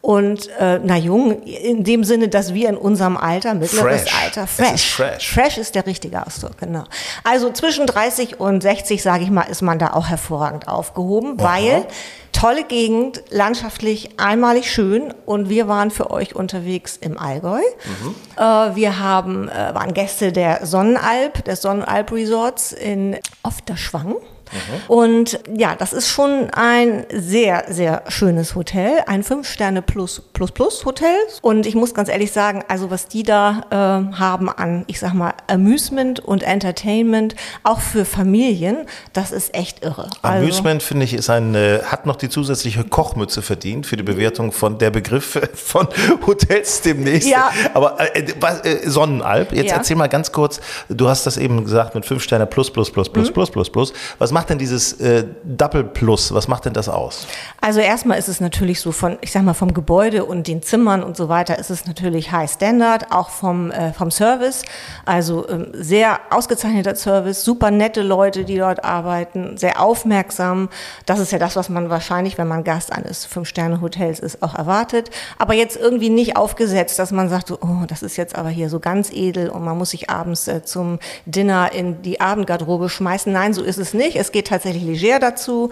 und 0.02 0.48
äh, 0.58 0.80
na 0.82 0.96
jung, 0.96 1.42
in 1.42 1.84
dem 1.84 2.02
Sinne, 2.02 2.26
dass 2.26 2.52
wir 2.52 2.68
in 2.68 2.76
unserem 2.76 3.16
Alter, 3.16 3.54
mittleres 3.54 4.02
fresh. 4.02 4.22
Alter, 4.24 4.46
fresh. 4.48 4.74
Ist 4.74 4.84
fresh. 4.86 5.32
Fresh 5.32 5.58
ist 5.58 5.74
der 5.76 5.86
richtige 5.86 6.26
Ausdruck, 6.26 6.58
genau. 6.58 6.82
Also 7.22 7.52
zwischen 7.52 7.86
30 7.86 8.40
und 8.40 8.64
60, 8.64 9.00
sage 9.00 9.22
ich 9.22 9.30
mal, 9.30 9.44
ist 9.44 9.62
man 9.62 9.78
da 9.78 9.92
auch 9.92 10.08
hervorragend 10.08 10.66
aufgehoben, 10.66 11.38
Aha. 11.38 11.48
weil 11.48 11.86
tolle 12.32 12.64
Gegend, 12.64 13.22
landschaftlich 13.30 14.18
einmalig 14.18 14.72
schön 14.72 15.14
und 15.24 15.48
wir 15.48 15.68
waren 15.68 15.92
für 15.92 16.10
euch 16.10 16.34
unterwegs 16.34 16.96
im 16.96 17.16
Allgäu. 17.16 17.60
Mhm. 17.60 18.14
Äh, 18.36 18.74
wir 18.74 18.98
haben, 18.98 19.48
äh, 19.48 19.72
waren 19.72 19.94
Gäste 19.94 20.32
der 20.32 20.66
Sonnenalp, 20.66 21.44
des 21.44 21.62
Sonnenalp 21.62 22.10
Resorts 22.10 22.72
in 22.72 23.18
Ofterschwang. 23.44 24.16
Mhm. 24.52 24.94
Und 24.94 25.40
ja, 25.56 25.74
das 25.76 25.92
ist 25.92 26.08
schon 26.08 26.50
ein 26.52 27.04
sehr, 27.12 27.64
sehr 27.68 28.02
schönes 28.08 28.54
Hotel, 28.54 29.02
ein 29.06 29.22
Fünf-Sterne 29.22 29.82
plus, 29.82 30.22
plus, 30.32 30.52
plus 30.52 30.84
Hotel. 30.84 31.14
Und 31.40 31.66
ich 31.66 31.74
muss 31.74 31.94
ganz 31.94 32.08
ehrlich 32.08 32.32
sagen, 32.32 32.64
also 32.68 32.90
was 32.90 33.06
die 33.06 33.22
da 33.22 33.62
äh, 33.70 34.16
haben 34.16 34.48
an, 34.48 34.84
ich 34.86 34.98
sag 35.00 35.14
mal, 35.14 35.34
Amusement 35.46 36.20
und 36.20 36.42
Entertainment, 36.42 37.34
auch 37.62 37.80
für 37.80 38.04
Familien, 38.04 38.86
das 39.12 39.32
ist 39.32 39.54
echt 39.54 39.84
irre. 39.84 40.10
Also, 40.22 40.44
Amusement, 40.44 40.82
finde 40.82 41.04
ich, 41.04 41.14
ist 41.14 41.30
ein, 41.30 41.54
äh, 41.54 41.80
hat 41.84 42.06
noch 42.06 42.16
die 42.16 42.28
zusätzliche 42.28 42.84
Kochmütze 42.84 43.42
verdient 43.42 43.86
für 43.86 43.96
die 43.96 44.02
Bewertung 44.02 44.52
von 44.52 44.78
der 44.78 44.90
Begriff 44.90 45.40
von 45.54 45.88
Hotels 46.26 46.82
demnächst. 46.82 47.28
Ja. 47.28 47.50
Aber 47.74 48.00
äh, 48.14 48.26
was, 48.40 48.64
äh, 48.64 48.88
Sonnenalp, 48.88 49.52
jetzt 49.52 49.70
ja. 49.70 49.76
erzähl 49.76 49.96
mal 49.96 50.08
ganz 50.08 50.32
kurz, 50.32 50.60
du 50.88 51.08
hast 51.08 51.26
das 51.26 51.36
eben 51.36 51.64
gesagt 51.64 51.94
mit 51.94 52.06
fünf 52.06 52.22
Sterne 52.22 52.46
plus, 52.46 52.70
plus, 52.70 52.90
plus, 52.90 53.08
plus, 53.10 53.32
mhm. 53.32 53.96
Was 54.18 54.32
macht 54.32 54.41
macht 54.42 54.50
denn 54.50 54.58
dieses 54.58 54.94
äh, 54.94 55.24
Double 55.44 55.84
Plus, 55.84 56.34
was 56.34 56.48
macht 56.48 56.64
denn 56.64 56.72
das 56.72 56.88
aus? 56.88 57.28
Also 57.60 57.78
erstmal 57.78 58.18
ist 58.18 58.28
es 58.28 58.40
natürlich 58.40 58.80
so 58.80 58.90
von, 58.90 59.16
ich 59.20 59.30
sag 59.30 59.44
mal, 59.44 59.54
vom 59.54 59.72
Gebäude 59.72 60.24
und 60.24 60.48
den 60.48 60.62
Zimmern 60.62 61.04
und 61.04 61.16
so 61.16 61.28
weiter 61.28 61.60
ist 61.60 61.70
es 61.70 61.86
natürlich 61.86 62.32
High 62.32 62.50
Standard, 62.50 63.12
auch 63.12 63.30
vom, 63.30 63.70
äh, 63.70 63.92
vom 63.92 64.10
Service. 64.10 64.64
Also 65.04 65.48
ähm, 65.48 65.68
sehr 65.74 66.18
ausgezeichneter 66.30 66.96
Service, 66.96 67.44
super 67.44 67.70
nette 67.70 68.02
Leute, 68.02 68.42
die 68.42 68.56
dort 68.56 68.82
arbeiten, 68.82 69.56
sehr 69.58 69.80
aufmerksam. 69.80 70.70
Das 71.06 71.20
ist 71.20 71.30
ja 71.30 71.38
das, 71.38 71.54
was 71.54 71.68
man 71.68 71.88
wahrscheinlich, 71.88 72.36
wenn 72.36 72.48
man 72.48 72.64
Gast 72.64 72.92
eines 72.92 73.24
Fünf-Sterne-Hotels 73.26 74.18
ist, 74.18 74.42
auch 74.42 74.56
erwartet. 74.56 75.10
Aber 75.38 75.54
jetzt 75.54 75.76
irgendwie 75.76 76.10
nicht 76.10 76.36
aufgesetzt, 76.36 76.98
dass 76.98 77.12
man 77.12 77.28
sagt, 77.28 77.52
oh, 77.52 77.84
das 77.86 78.02
ist 78.02 78.16
jetzt 78.16 78.34
aber 78.34 78.48
hier 78.48 78.68
so 78.68 78.80
ganz 78.80 79.12
edel 79.12 79.50
und 79.50 79.64
man 79.64 79.78
muss 79.78 79.90
sich 79.90 80.10
abends 80.10 80.48
äh, 80.48 80.64
zum 80.64 80.98
Dinner 81.26 81.70
in 81.72 82.02
die 82.02 82.20
Abendgarderobe 82.20 82.88
schmeißen. 82.88 83.32
Nein, 83.32 83.54
so 83.54 83.62
ist 83.62 83.78
es 83.78 83.94
nicht. 83.94 84.16
Es 84.16 84.31
geht 84.32 84.48
tatsächlich 84.48 84.82
leger 84.82 85.18
dazu. 85.18 85.70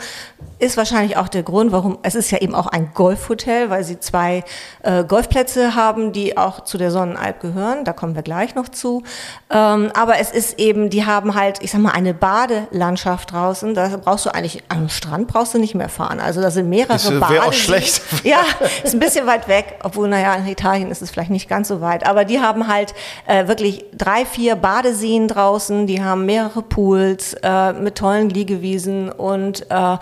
Ist 0.58 0.76
wahrscheinlich 0.76 1.16
auch 1.16 1.28
der 1.28 1.42
Grund, 1.42 1.72
warum, 1.72 1.98
es 2.02 2.14
ist 2.14 2.30
ja 2.30 2.38
eben 2.38 2.54
auch 2.54 2.66
ein 2.66 2.92
Golfhotel, 2.94 3.70
weil 3.70 3.82
sie 3.84 3.98
zwei 3.98 4.44
äh, 4.82 5.04
Golfplätze 5.04 5.74
haben, 5.74 6.12
die 6.12 6.36
auch 6.36 6.64
zu 6.64 6.78
der 6.78 6.90
Sonnenalp 6.90 7.40
gehören. 7.40 7.84
Da 7.84 7.92
kommen 7.92 8.14
wir 8.14 8.22
gleich 8.22 8.54
noch 8.54 8.68
zu. 8.68 9.02
Ähm, 9.50 9.90
aber 9.94 10.18
es 10.18 10.30
ist 10.30 10.58
eben, 10.58 10.90
die 10.90 11.06
haben 11.06 11.34
halt, 11.34 11.62
ich 11.62 11.70
sag 11.70 11.80
mal, 11.80 11.92
eine 11.92 12.14
Badelandschaft 12.14 13.32
draußen. 13.32 13.74
Da 13.74 13.96
brauchst 13.96 14.26
du 14.26 14.30
eigentlich, 14.30 14.62
am 14.68 14.88
Strand 14.88 15.28
brauchst 15.28 15.54
du 15.54 15.58
nicht 15.58 15.74
mehr 15.74 15.88
fahren. 15.88 16.20
Also 16.20 16.40
da 16.40 16.50
sind 16.50 16.68
mehrere 16.68 16.92
Das 16.92 17.10
wäre 17.10 17.44
auch 17.44 17.52
schlecht. 17.52 18.02
Ja, 18.22 18.40
ist 18.84 18.92
ein 18.92 19.00
bisschen 19.00 19.26
weit 19.26 19.48
weg, 19.48 19.78
obwohl, 19.82 20.08
naja, 20.08 20.34
in 20.34 20.46
Italien 20.46 20.90
ist 20.90 21.00
es 21.00 21.10
vielleicht 21.10 21.30
nicht 21.30 21.48
ganz 21.48 21.68
so 21.68 21.80
weit. 21.80 22.06
Aber 22.06 22.24
die 22.24 22.40
haben 22.40 22.68
halt 22.68 22.94
äh, 23.26 23.48
wirklich 23.48 23.84
drei, 23.96 24.26
vier 24.26 24.56
Badeseen 24.56 25.26
draußen, 25.26 25.86
die 25.86 26.02
haben 26.02 26.26
mehrere 26.26 26.62
Pools 26.62 27.34
äh, 27.42 27.72
mit 27.72 27.96
tollen 27.96 28.28
Liegewiesen 28.50 29.10
und 29.10 29.70
äh, 29.70 29.98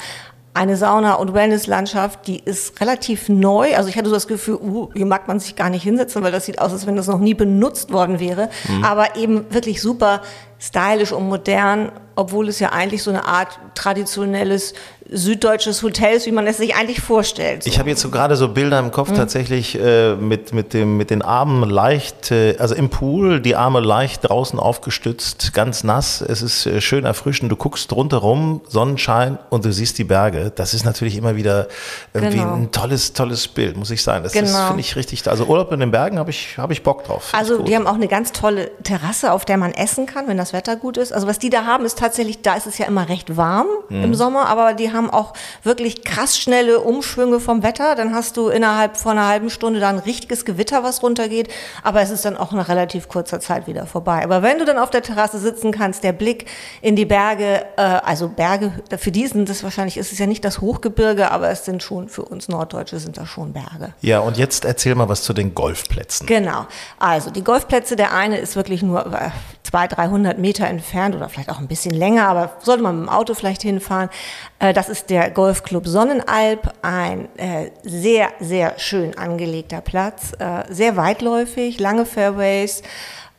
eine 0.55 0.77
Sauna- 0.77 1.15
und 1.15 1.35
Wellnesslandschaft, 1.35 2.27
die 2.27 2.41
ist 2.41 2.81
relativ 2.81 3.29
neu. 3.29 3.77
Also 3.77 3.89
ich 3.89 3.97
hatte 3.97 4.09
so 4.09 4.15
das 4.15 4.27
Gefühl, 4.27 4.57
uh, 4.57 4.91
hier 4.93 5.07
mag 5.07 5.29
man 5.29 5.39
sich 5.39 5.55
gar 5.55 5.71
nicht 5.71 5.85
hinsetzen, 5.85 6.23
weil 6.25 6.33
das 6.33 6.47
sieht 6.47 6.59
aus, 6.59 6.73
als 6.73 6.87
wenn 6.87 6.97
das 6.97 7.07
noch 7.07 7.21
nie 7.21 7.35
benutzt 7.35 7.93
worden 7.93 8.19
wäre. 8.19 8.51
Mhm. 8.69 8.85
Aber 8.85 9.15
eben 9.17 9.47
wirklich 9.55 9.81
super 9.81 10.23
stylisch 10.59 11.13
und 11.13 11.29
modern, 11.29 11.93
obwohl 12.17 12.49
es 12.49 12.59
ja 12.59 12.71
eigentlich 12.71 13.05
so 13.05 13.11
eine 13.11 13.25
Art 13.27 13.61
traditionelles 13.75 14.75
süddeutsches 15.11 15.83
Hotels, 15.83 16.27
wie 16.27 16.33
man 16.33 16.47
es 16.47 16.59
sich 16.59 16.75
eigentlich 16.75 17.01
vorstellt. 17.01 17.63
So. 17.63 17.71
Ich 17.71 17.79
habe 17.79 17.89
jetzt 17.89 18.01
so 18.01 18.11
gerade 18.11 18.37
so 18.37 18.49
Bilder 18.49 18.79
im 18.79 18.91
Kopf 18.91 19.11
mhm. 19.11 19.17
tatsächlich 19.17 19.79
äh, 19.81 20.15
mit, 20.17 20.53
mit, 20.53 20.75
dem, 20.75 20.97
mit 20.97 21.11
den 21.11 21.23
Armen 21.23 21.69
leicht, 21.69 22.31
äh, 22.31 22.57
also 22.59 22.75
im 22.75 22.91
Pool, 22.91 23.41
die 23.41 23.57
Arme 23.57 23.81
leicht 23.81 24.29
draußen 24.29 24.59
aufgestützt, 24.59 25.55
ganz 25.55 25.85
nass. 25.85 26.21
Es 26.21 26.43
ist 26.43 26.67
äh, 26.67 26.81
schön 26.81 27.05
erfrischend. 27.05 27.51
Du 27.51 27.57
guckst 27.57 27.93
rundherum, 27.93 28.61
Sonnenschein 28.69 29.39
und 29.51 29.65
du 29.65 29.73
siehst 29.73 29.99
die 29.99 30.05
Berge. 30.05 30.53
Das 30.55 30.75
ist 30.75 30.85
natürlich 30.85 31.17
immer 31.17 31.37
wieder 31.37 31.69
irgendwie 32.13 32.39
genau. 32.39 32.55
ein 32.55 32.71
tolles, 32.71 33.15
tolles 33.15 33.49
Bild, 33.49 33.77
muss 33.77 33.91
ich 33.91 34.03
sagen. 34.03 34.25
Das 34.25 34.33
genau. 34.33 34.67
finde 34.67 34.81
ich 34.81 34.95
richtig. 34.97 35.27
Also 35.29 35.47
Urlaub 35.47 35.73
in 35.73 35.81
den 35.81 35.91
Bergen 35.91 36.19
habe 36.19 36.31
ich, 36.31 36.59
hab 36.59 36.71
ich 36.71 36.83
Bock 36.83 37.05
drauf. 37.05 37.33
Also 37.33 37.63
die 37.63 37.75
haben 37.75 37.87
auch 37.87 37.95
eine 37.95 38.09
ganz 38.09 38.33
tolle 38.33 38.71
Terrasse, 38.83 39.33
auf 39.33 39.45
der 39.45 39.57
man 39.57 39.73
essen 39.73 40.07
kann, 40.07 40.29
wenn 40.29 40.37
das 40.37 40.53
Wetter 40.53 40.77
gut 40.77 40.97
ist. 40.97 41.13
Also 41.13 41.27
was 41.27 41.39
die 41.39 41.51
da 41.51 41.65
haben, 41.65 41.85
ist 41.85 41.99
tatsächlich, 41.99 42.43
da 42.43 42.55
ist 42.55 42.67
es 42.67 42.79
ja 42.79 42.87
immer 42.87 43.09
recht 43.09 43.37
warm 43.37 43.67
mhm. 43.89 44.05
im 44.05 44.15
Sommer, 44.15 44.49
aber 44.49 44.75
die 44.75 44.93
haben 44.93 44.98
haben 44.99 45.09
auch 45.09 45.33
wirklich 45.63 46.05
krass 46.05 46.39
schnelle 46.39 46.81
Umschwünge 46.81 47.41
vom 47.41 47.63
Wetter. 47.63 47.95
Dann 47.95 48.15
hast 48.15 48.37
du 48.37 48.49
innerhalb 48.49 48.99
von 48.99 49.13
einer 49.13 49.27
halben 49.27 49.49
Stunde 49.49 49.81
da 49.81 49.89
ein 49.89 49.99
richtiges 49.99 50.45
Gewitter, 50.45 50.83
was 50.83 51.03
runtergeht. 51.03 51.49
Aber 51.83 52.03
es 52.03 52.11
ist 52.11 52.27
dann 52.27 52.37
auch 52.37 52.53
nach 52.53 52.69
relativ 52.69 53.09
kurzer 53.09 53.41
Zeit 53.41 53.67
wieder 53.67 53.87
vorbei. 53.87 54.23
Aber 54.23 54.43
wenn 54.43 54.59
du 54.59 54.67
dann 54.67 54.79
auf 54.79 54.91
der 54.91 55.03
Terrasse 55.03 55.39
sitzen 55.39 55.73
kannst, 55.73 56.05
der 56.05 56.13
Blick 56.13 56.47
in 56.83 56.97
die 56.97 57.07
Berge, 57.07 57.65
äh, 57.77 57.81
also 57.81 58.29
Berge, 58.29 58.73
für 58.99 59.11
die 59.11 59.27
sind 59.27 59.49
das 59.49 59.63
wahrscheinlich, 59.63 59.97
ist 59.97 60.13
es 60.13 60.19
ja 60.19 60.27
nicht 60.27 60.45
das 60.45 60.61
Hochgebirge, 60.61 61.31
aber 61.31 61.49
es 61.49 61.65
sind 61.65 61.83
schon, 61.83 62.09
für 62.09 62.23
uns 62.23 62.49
Norddeutsche 62.49 62.99
sind 62.99 63.17
das 63.17 63.29
schon 63.29 63.53
Berge. 63.53 63.95
Ja, 64.01 64.21
und 64.21 64.37
jetzt 64.37 64.65
erzähl 64.65 64.95
mal 64.95 65.09
was 65.09 65.23
zu 65.23 65.33
den 65.33 65.55
Golfplätzen. 65.55 66.27
Genau. 66.27 66.67
Also 66.99 67.31
die 67.31 67.45
Golfplätze, 67.45 67.97
der 67.97 68.13
eine 68.13 68.39
ist 68.39 68.57
wirklich 68.57 68.83
nur 68.83 69.07
200, 69.69 69.99
300 69.99 70.39
Meter 70.39 70.67
entfernt 70.67 71.15
oder 71.15 71.29
vielleicht 71.29 71.51
auch 71.51 71.59
ein 71.59 71.69
bisschen 71.69 71.95
länger, 71.95 72.29
aber 72.29 72.53
sollte 72.61 72.83
man 72.83 73.01
mit 73.01 73.09
dem 73.09 73.13
Auto 73.13 73.35
vielleicht 73.35 73.63
hinfahren. 73.63 74.09
Äh, 74.59 74.73
das 74.73 74.89
ist 74.89 75.11
der 75.11 75.31
Golfclub 75.31 75.87
Sonnenalp, 75.87 76.73
ein 76.83 77.29
äh, 77.37 77.71
sehr, 77.83 78.29
sehr 78.41 78.79
schön 78.79 79.17
angelegter 79.17 79.81
Platz, 79.81 80.33
äh, 80.39 80.65
sehr 80.73 80.97
weitläufig, 80.97 81.79
lange 81.81 82.07
Fairways 82.07 82.83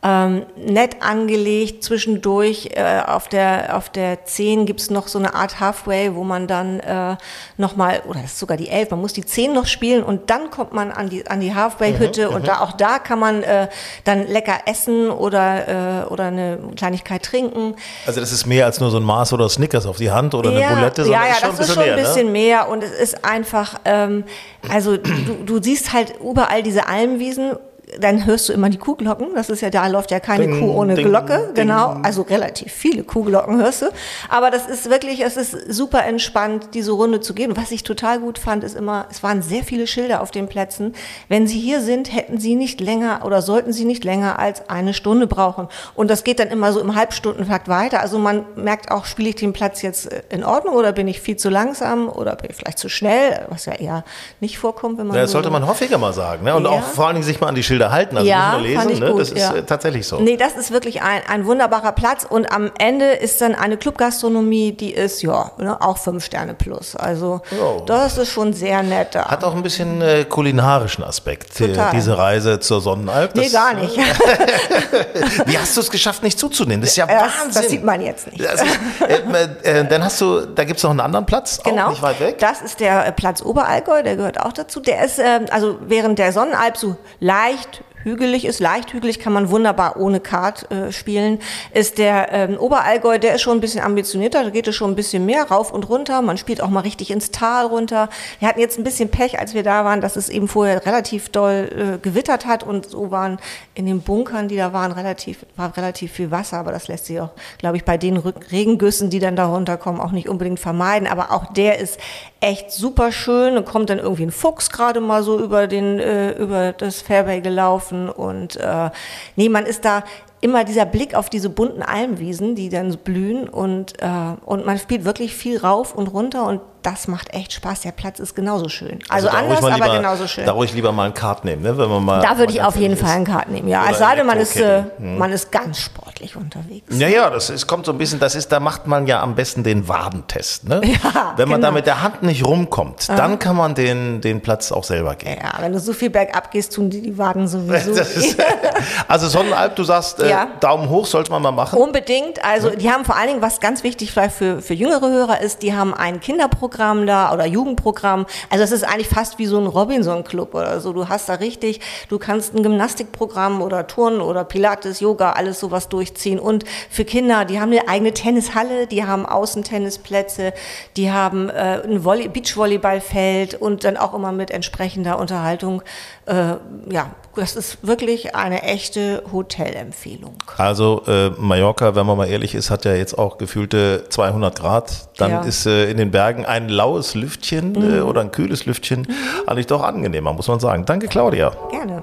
ähm, 0.02 0.46
nett 0.56 1.02
angelegt. 1.02 1.84
Zwischendurch 1.84 2.70
äh, 2.74 3.00
auf, 3.06 3.28
der, 3.28 3.76
auf 3.76 3.90
der 3.90 4.24
10 4.24 4.64
gibt's 4.64 4.88
noch 4.88 5.08
so 5.08 5.18
eine 5.18 5.34
Art 5.34 5.60
Halfway, 5.60 6.14
wo 6.14 6.24
man 6.24 6.46
dann 6.46 6.80
äh, 6.80 7.16
nochmal, 7.58 8.02
oder 8.08 8.22
das 8.22 8.32
ist 8.32 8.38
sogar 8.38 8.56
die 8.56 8.70
11, 8.70 8.90
man 8.92 9.00
muss 9.00 9.12
die 9.12 9.24
10 9.24 9.52
noch 9.52 9.66
spielen 9.66 10.02
und 10.02 10.30
dann 10.30 10.50
kommt 10.50 10.72
man 10.72 10.90
an 10.90 11.10
die, 11.10 11.26
an 11.26 11.40
die 11.40 11.54
Halfway-Hütte 11.54 12.28
mhm, 12.28 12.34
und 12.34 12.48
da, 12.48 12.60
auch 12.60 12.72
da 12.72 12.98
kann 12.98 13.18
man 13.18 13.42
äh, 13.42 13.68
dann 14.04 14.26
lecker 14.26 14.60
essen 14.64 15.10
oder, 15.10 16.04
äh, 16.04 16.06
oder 16.06 16.24
eine 16.24 16.58
Kleinigkeit 16.76 17.22
trinken. 17.22 17.74
Also 18.06 18.20
das 18.20 18.32
ist 18.32 18.46
mehr 18.46 18.64
als 18.64 18.80
nur 18.80 18.90
so 18.90 18.96
ein 18.96 19.04
Maß 19.04 19.34
oder 19.34 19.48
Snickers 19.50 19.84
auf 19.84 19.98
die 19.98 20.10
Hand 20.10 20.34
oder 20.34 20.50
ja, 20.50 20.68
eine 20.68 20.76
Bulette, 20.76 21.04
sondern 21.04 21.22
ja, 21.22 21.28
ja, 21.28 21.34
ist 21.34 21.40
schon 21.40 21.50
das 21.50 21.68
ist 21.68 21.74
schon 21.74 21.82
ein 21.82 21.96
bisschen 21.96 22.26
ne? 22.26 22.32
mehr 22.32 22.68
und 22.68 22.82
es 22.82 22.92
ist 22.92 23.24
einfach, 23.24 23.74
ähm, 23.84 24.24
also 24.70 24.96
du, 24.96 25.44
du 25.44 25.62
siehst 25.62 25.92
halt 25.92 26.14
überall 26.22 26.62
diese 26.62 26.88
Almwiesen 26.88 27.56
dann 27.98 28.26
hörst 28.26 28.48
du 28.48 28.52
immer 28.52 28.70
die 28.70 28.78
Kuhglocken. 28.78 29.28
Das 29.34 29.50
ist 29.50 29.60
ja, 29.60 29.70
da 29.70 29.86
läuft 29.86 30.10
ja 30.10 30.20
keine 30.20 30.46
ding, 30.46 30.60
Kuh 30.60 30.72
ohne 30.72 30.94
ding, 30.94 31.08
Glocke. 31.08 31.38
Ding. 31.48 31.54
Genau. 31.66 31.96
Also 32.02 32.22
relativ 32.22 32.72
viele 32.72 33.02
Kuhglocken 33.02 33.60
hörst 33.60 33.82
du. 33.82 33.86
Aber 34.28 34.50
das 34.50 34.66
ist 34.66 34.90
wirklich, 34.90 35.20
es 35.20 35.36
ist 35.36 35.72
super 35.72 36.04
entspannt, 36.04 36.68
diese 36.74 36.92
Runde 36.92 37.20
zu 37.20 37.34
gehen. 37.34 37.56
Was 37.56 37.70
ich 37.70 37.82
total 37.82 38.20
gut 38.20 38.38
fand, 38.38 38.64
ist 38.64 38.76
immer, 38.76 39.06
es 39.10 39.22
waren 39.22 39.42
sehr 39.42 39.64
viele 39.64 39.86
Schilder 39.86 40.20
auf 40.20 40.30
den 40.30 40.48
Plätzen. 40.48 40.94
Wenn 41.28 41.46
Sie 41.46 41.58
hier 41.58 41.80
sind, 41.80 42.14
hätten 42.14 42.38
Sie 42.38 42.54
nicht 42.54 42.80
länger 42.80 43.22
oder 43.24 43.42
sollten 43.42 43.72
Sie 43.72 43.84
nicht 43.84 44.04
länger 44.04 44.38
als 44.38 44.68
eine 44.68 44.94
Stunde 44.94 45.26
brauchen. 45.26 45.68
Und 45.94 46.10
das 46.10 46.24
geht 46.24 46.38
dann 46.38 46.48
immer 46.48 46.72
so 46.72 46.80
im 46.80 46.94
Halbstundenfakt 46.94 47.68
weiter. 47.68 48.00
Also 48.00 48.18
man 48.18 48.44
merkt 48.56 48.90
auch, 48.90 49.04
spiele 49.04 49.30
ich 49.30 49.36
den 49.36 49.52
Platz 49.52 49.82
jetzt 49.82 50.12
äh, 50.12 50.22
in 50.28 50.44
Ordnung 50.44 50.74
oder 50.74 50.92
bin 50.92 51.08
ich 51.08 51.20
viel 51.20 51.36
zu 51.36 51.48
langsam 51.48 52.08
oder 52.08 52.36
bin 52.36 52.50
ich 52.50 52.56
vielleicht 52.56 52.78
zu 52.78 52.88
schnell, 52.88 53.46
was 53.48 53.66
ja 53.66 53.74
eher 53.74 54.04
nicht 54.40 54.58
vorkommt, 54.58 54.98
wenn 54.98 55.06
man. 55.06 55.16
Ja, 55.16 55.22
das 55.22 55.32
sollte 55.32 55.50
man 55.50 55.66
häufiger 55.66 55.98
mal 55.98 56.12
sagen. 56.12 56.44
Ne? 56.44 56.54
Und 56.54 56.64
ja. 56.64 56.70
auch 56.70 56.82
vor 56.82 57.06
allen 57.06 57.14
Dingen 57.16 57.26
sich 57.26 57.40
mal 57.40 57.48
an 57.48 57.54
die 57.54 57.62
Schilder 57.62 57.79
Schilder 57.80 57.92
halten, 57.92 58.16
also 58.16 58.28
ja, 58.28 58.58
nicht 58.58 58.74
nur 58.74 58.86
lesen. 58.86 59.00
Ne? 59.00 59.10
Gut, 59.10 59.20
das 59.20 59.30
ist 59.30 59.38
ja. 59.38 59.54
Äh, 59.54 59.62
tatsächlich 59.62 60.06
so. 60.06 60.20
Nee, 60.20 60.36
das 60.36 60.54
ist 60.54 60.70
wirklich 60.70 61.02
ein, 61.02 61.22
ein 61.26 61.46
wunderbarer 61.46 61.92
Platz 61.92 62.26
und 62.28 62.50
am 62.52 62.70
Ende 62.78 63.12
ist 63.12 63.40
dann 63.40 63.54
eine 63.54 63.76
Clubgastronomie, 63.76 64.72
die 64.72 64.92
ist 64.92 65.22
ja 65.22 65.52
ne, 65.58 65.80
auch 65.80 65.98
fünf 65.98 66.24
Sterne 66.24 66.54
plus. 66.54 66.96
Also 66.96 67.40
oh. 67.60 67.82
das 67.86 68.18
ist 68.18 68.30
schon 68.30 68.52
sehr 68.52 68.82
nett 68.82 69.14
da. 69.14 69.28
Hat 69.28 69.44
auch 69.44 69.54
ein 69.54 69.62
bisschen 69.62 70.02
äh, 70.02 70.24
kulinarischen 70.24 71.04
Aspekt, 71.04 71.60
äh, 71.60 71.68
Total. 71.68 71.92
diese 71.92 72.16
Reise 72.16 72.60
zur 72.60 72.80
Sonnenalp. 72.80 73.34
Das, 73.34 73.44
nee, 73.44 73.50
gar 73.50 73.74
nicht. 73.74 73.96
Wie 75.46 75.58
hast 75.58 75.76
du 75.76 75.80
es 75.80 75.90
geschafft, 75.90 76.22
nicht 76.22 76.38
zuzunehmen? 76.38 76.82
Das 76.82 76.90
ist 76.90 76.96
ja 76.96 77.08
Wahnsinn. 77.08 77.62
Das 77.62 77.68
sieht 77.68 77.84
man 77.84 78.00
jetzt 78.00 78.30
nicht. 78.30 78.46
Also, 78.46 78.64
äh, 79.08 79.80
äh, 79.80 79.86
dann 79.86 80.04
hast 80.04 80.20
du, 80.20 80.46
da 80.46 80.64
gibt 80.64 80.78
es 80.78 80.84
noch 80.84 80.90
einen 80.90 81.00
anderen 81.00 81.26
Platz, 81.26 81.60
genau. 81.62 81.86
auch 81.86 81.90
nicht 81.90 82.02
weit 82.02 82.20
weg. 82.20 82.38
Das 82.38 82.62
ist 82.62 82.80
der 82.80 83.10
Platz 83.12 83.42
Oberallgäu, 83.42 84.02
der 84.02 84.16
gehört 84.16 84.40
auch 84.40 84.52
dazu. 84.52 84.80
Der 84.80 85.04
ist 85.04 85.18
ähm, 85.18 85.46
also 85.50 85.78
während 85.80 86.18
der 86.18 86.32
Sonnenalp 86.32 86.76
so 86.76 86.96
leicht 87.20 87.69
To. 87.72 87.99
Hügelig 88.02 88.44
ist, 88.44 88.60
leicht 88.60 88.92
hügelig, 88.92 89.18
kann 89.18 89.32
man 89.32 89.50
wunderbar 89.50 89.96
ohne 89.98 90.20
Kart 90.20 90.70
äh, 90.70 90.92
spielen, 90.92 91.38
ist 91.72 91.98
der 91.98 92.32
ähm, 92.32 92.58
Oberallgäu, 92.58 93.18
der 93.18 93.34
ist 93.34 93.42
schon 93.42 93.58
ein 93.58 93.60
bisschen 93.60 93.82
ambitionierter, 93.82 94.44
da 94.44 94.50
geht 94.50 94.66
es 94.68 94.74
schon 94.74 94.90
ein 94.90 94.96
bisschen 94.96 95.26
mehr 95.26 95.44
rauf 95.44 95.72
und 95.72 95.88
runter, 95.88 96.22
man 96.22 96.38
spielt 96.38 96.62
auch 96.62 96.70
mal 96.70 96.80
richtig 96.80 97.10
ins 97.10 97.30
Tal 97.30 97.66
runter. 97.66 98.08
Wir 98.38 98.48
hatten 98.48 98.60
jetzt 98.60 98.78
ein 98.78 98.84
bisschen 98.84 99.10
Pech, 99.10 99.38
als 99.38 99.54
wir 99.54 99.62
da 99.62 99.84
waren, 99.84 100.00
dass 100.00 100.16
es 100.16 100.28
eben 100.28 100.48
vorher 100.48 100.84
relativ 100.86 101.28
doll 101.28 101.96
äh, 101.96 101.98
gewittert 101.98 102.46
hat 102.46 102.62
und 102.62 102.88
so 102.88 103.10
waren 103.10 103.38
in 103.74 103.86
den 103.86 104.00
Bunkern, 104.00 104.48
die 104.48 104.56
da 104.56 104.72
waren, 104.72 104.92
relativ, 104.92 105.44
war 105.56 105.76
relativ 105.76 106.12
viel 106.12 106.30
Wasser, 106.30 106.58
aber 106.58 106.72
das 106.72 106.88
lässt 106.88 107.06
sich 107.06 107.20
auch, 107.20 107.30
glaube 107.58 107.76
ich, 107.76 107.84
bei 107.84 107.98
den 107.98 108.16
Regengüssen, 108.16 109.10
die 109.10 109.18
dann 109.18 109.36
da 109.36 109.46
runterkommen, 109.46 110.00
auch 110.00 110.12
nicht 110.12 110.28
unbedingt 110.28 110.60
vermeiden, 110.60 111.06
aber 111.06 111.32
auch 111.32 111.52
der 111.52 111.78
ist 111.78 111.98
echt 112.40 112.70
super 112.70 113.12
schön, 113.12 113.54
da 113.54 113.62
kommt 113.62 113.90
dann 113.90 113.98
irgendwie 113.98 114.24
ein 114.24 114.30
Fuchs 114.30 114.70
gerade 114.70 115.00
mal 115.00 115.22
so 115.22 115.38
über 115.38 115.66
den, 115.66 115.98
äh, 115.98 116.32
über 116.32 116.72
das 116.72 117.02
Fairway 117.02 117.40
gelaufen 117.40 117.89
laufen 117.90 118.08
und 118.08 118.56
äh, 118.56 118.90
nee, 119.36 119.48
man 119.48 119.66
ist 119.66 119.84
da 119.84 120.04
immer 120.40 120.64
dieser 120.64 120.86
Blick 120.86 121.14
auf 121.14 121.28
diese 121.28 121.50
bunten 121.50 121.82
Almwiesen, 121.82 122.54
die 122.54 122.68
dann 122.68 122.96
blühen 122.98 123.48
und, 123.48 124.00
äh, 124.00 124.34
und 124.44 124.64
man 124.64 124.78
spielt 124.78 125.04
wirklich 125.04 125.34
viel 125.34 125.58
rauf 125.58 125.94
und 125.94 126.08
runter 126.08 126.46
und 126.46 126.60
das 126.82 127.08
macht 127.08 127.32
echt 127.34 127.52
Spaß. 127.52 127.82
Der 127.82 127.92
Platz 127.92 128.18
ist 128.18 128.34
genauso 128.34 128.68
schön. 128.68 128.98
Also, 129.08 129.28
also 129.28 129.38
anders, 129.38 129.62
lieber, 129.62 129.84
aber 129.84 129.96
genauso 129.96 130.26
schön. 130.26 130.46
Da 130.46 130.52
ruhig 130.52 130.72
lieber 130.72 130.92
mal 130.92 131.06
ein 131.06 131.14
Kart 131.14 131.44
nehmen, 131.44 131.62
ne? 131.62 131.76
wenn 131.76 131.88
man 131.88 132.04
mal. 132.04 132.20
Da 132.22 132.38
würde 132.38 132.52
ich 132.52 132.62
auf 132.62 132.76
jeden 132.76 132.96
Fall 132.96 133.10
ein 133.10 133.24
Kart 133.24 133.48
nehmen, 133.48 133.68
ja. 133.68 133.84
Es 133.90 133.98
sei 133.98 134.16
denn, 134.16 134.26
man 134.26 134.38
ist, 134.38 134.56
äh, 134.56 134.84
hm. 134.98 135.18
man 135.18 135.32
ist 135.32 135.50
ganz 135.52 135.80
sportlich. 135.80 136.10
sportlich 136.20 136.36
unterwegs. 136.36 136.86
Ja, 136.90 137.08
ja, 137.08 137.30
das 137.30 137.50
ist, 137.50 137.66
kommt 137.66 137.86
so 137.86 137.92
ein 137.92 137.98
bisschen, 137.98 138.20
das 138.20 138.34
ist, 138.34 138.50
da 138.52 138.60
macht 138.60 138.86
man 138.86 139.06
ja 139.06 139.22
am 139.22 139.34
besten 139.34 139.64
den 139.64 139.88
Wadentest. 139.88 140.68
Ne? 140.68 140.80
Ja, 140.90 141.34
wenn 141.36 141.48
man 141.48 141.60
genau. 141.60 141.68
da 141.68 141.74
mit 141.74 141.86
der 141.86 142.02
Hand 142.02 142.22
nicht 142.22 142.44
rumkommt, 142.44 143.06
ah. 143.08 143.16
dann 143.16 143.38
kann 143.38 143.56
man 143.56 143.74
den, 143.74 144.20
den 144.20 144.40
Platz 144.40 144.72
auch 144.72 144.84
selber 144.84 145.14
gehen. 145.14 145.38
Ja, 145.40 145.54
wenn 145.60 145.72
du 145.72 145.78
so 145.78 145.92
viel 145.92 146.10
bergab 146.10 146.50
gehst, 146.50 146.74
tun 146.74 146.90
die, 146.90 147.00
die 147.00 147.16
Waden 147.16 147.46
sowieso. 147.46 147.92
Ist, 148.00 148.36
also 149.08 149.28
Sonnenalp, 149.28 149.76
du 149.76 149.84
sagst, 149.84 150.20
äh, 150.20 150.28
ja. 150.28 150.48
Daumen 150.58 150.88
hoch 150.90 151.06
sollte 151.06 151.30
man 151.30 151.42
mal 151.42 151.52
machen. 151.52 151.78
Unbedingt. 151.78 152.44
Also 152.44 152.70
die 152.70 152.90
haben 152.90 153.04
vor 153.04 153.16
allen 153.16 153.28
Dingen, 153.28 153.42
was 153.42 153.60
ganz 153.60 153.82
wichtig 153.82 154.12
vielleicht 154.12 154.34
für, 154.34 154.60
für 154.60 154.74
jüngere 154.74 155.08
Hörer 155.08 155.40
ist, 155.40 155.62
die 155.62 155.74
haben 155.74 155.94
ein 155.94 156.20
Kinderprogramm 156.20 156.69
da 156.70 157.32
oder 157.32 157.46
Jugendprogramm. 157.46 158.26
Also 158.48 158.64
es 158.64 158.72
ist 158.72 158.84
eigentlich 158.84 159.08
fast 159.08 159.38
wie 159.38 159.46
so 159.46 159.58
ein 159.58 159.66
Robinson-Club 159.66 160.54
oder 160.54 160.80
so. 160.80 160.92
Du 160.92 161.08
hast 161.08 161.28
da 161.28 161.34
richtig, 161.34 161.80
du 162.08 162.18
kannst 162.18 162.54
ein 162.54 162.62
Gymnastikprogramm 162.62 163.62
oder 163.62 163.86
Turnen 163.86 164.20
oder 164.20 164.44
Pilates, 164.44 165.00
Yoga, 165.00 165.32
alles 165.32 165.60
sowas 165.60 165.88
durchziehen. 165.88 166.38
Und 166.38 166.64
für 166.90 167.04
Kinder, 167.04 167.44
die 167.44 167.60
haben 167.60 167.70
eine 167.72 167.88
eigene 167.88 168.12
Tennishalle, 168.12 168.86
die 168.86 169.04
haben 169.04 169.26
Außentennisplätze, 169.26 170.52
die 170.96 171.12
haben 171.12 171.48
äh, 171.50 171.82
ein 171.84 172.04
Volley 172.04 172.28
Beachvolleyballfeld 172.28 173.54
und 173.54 173.84
dann 173.84 173.96
auch 173.96 174.14
immer 174.14 174.32
mit 174.32 174.50
entsprechender 174.50 175.18
Unterhaltung. 175.18 175.82
Äh, 176.26 176.54
ja, 176.90 177.10
das 177.36 177.56
ist 177.56 177.86
wirklich 177.86 178.34
eine 178.34 178.62
echte 178.62 179.22
Hotelempfehlung. 179.32 180.36
Also 180.56 181.02
äh, 181.06 181.30
Mallorca, 181.30 181.94
wenn 181.94 182.06
man 182.06 182.16
mal 182.16 182.28
ehrlich 182.28 182.54
ist, 182.54 182.70
hat 182.70 182.84
ja 182.84 182.94
jetzt 182.94 183.18
auch 183.18 183.38
gefühlte 183.38 184.04
200 184.08 184.58
Grad. 184.58 185.08
Dann 185.18 185.30
ja. 185.30 185.40
ist 185.42 185.66
äh, 185.66 185.90
in 185.90 185.96
den 185.96 186.10
Bergen 186.10 186.44
ein 186.44 186.68
laues 186.68 187.14
Lüftchen 187.14 187.72
mhm. 187.72 187.94
äh, 187.94 188.00
oder 188.00 188.20
ein 188.20 188.32
kühles 188.32 188.66
Lüftchen 188.66 189.02
mhm. 189.02 189.14
eigentlich 189.46 189.66
doch 189.66 189.82
angenehmer, 189.82 190.32
muss 190.32 190.48
man 190.48 190.60
sagen. 190.60 190.84
Danke, 190.84 191.08
Claudia. 191.08 191.52
Gerne. 191.70 192.02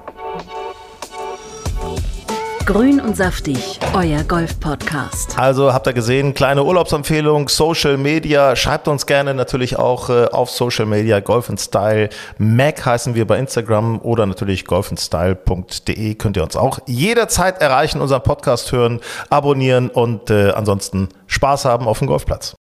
Grün 2.68 3.00
und 3.00 3.16
saftig, 3.16 3.80
euer 3.94 4.22
Golf-Podcast. 4.24 5.38
Also 5.38 5.72
habt 5.72 5.86
ihr 5.86 5.94
gesehen, 5.94 6.34
kleine 6.34 6.64
Urlaubsempfehlung, 6.64 7.48
Social 7.48 7.96
Media. 7.96 8.56
Schreibt 8.56 8.88
uns 8.88 9.06
gerne 9.06 9.32
natürlich 9.32 9.78
auch 9.78 10.10
äh, 10.10 10.26
auf 10.26 10.50
Social 10.50 10.84
Media 10.84 11.20
Golf 11.20 11.50
Style. 11.56 12.10
Mac 12.36 12.84
heißen 12.84 13.14
wir 13.14 13.26
bei 13.26 13.38
Instagram 13.38 14.02
oder 14.02 14.26
natürlich 14.26 14.66
golfandstyle.de 14.66 16.14
könnt 16.16 16.36
ihr 16.36 16.42
uns 16.42 16.56
auch 16.56 16.78
jederzeit 16.84 17.62
erreichen, 17.62 18.02
unseren 18.02 18.22
Podcast 18.22 18.70
hören, 18.70 19.00
abonnieren 19.30 19.88
und 19.88 20.28
äh, 20.28 20.50
ansonsten 20.50 21.08
Spaß 21.26 21.64
haben 21.64 21.88
auf 21.88 22.00
dem 22.00 22.06
Golfplatz. 22.06 22.57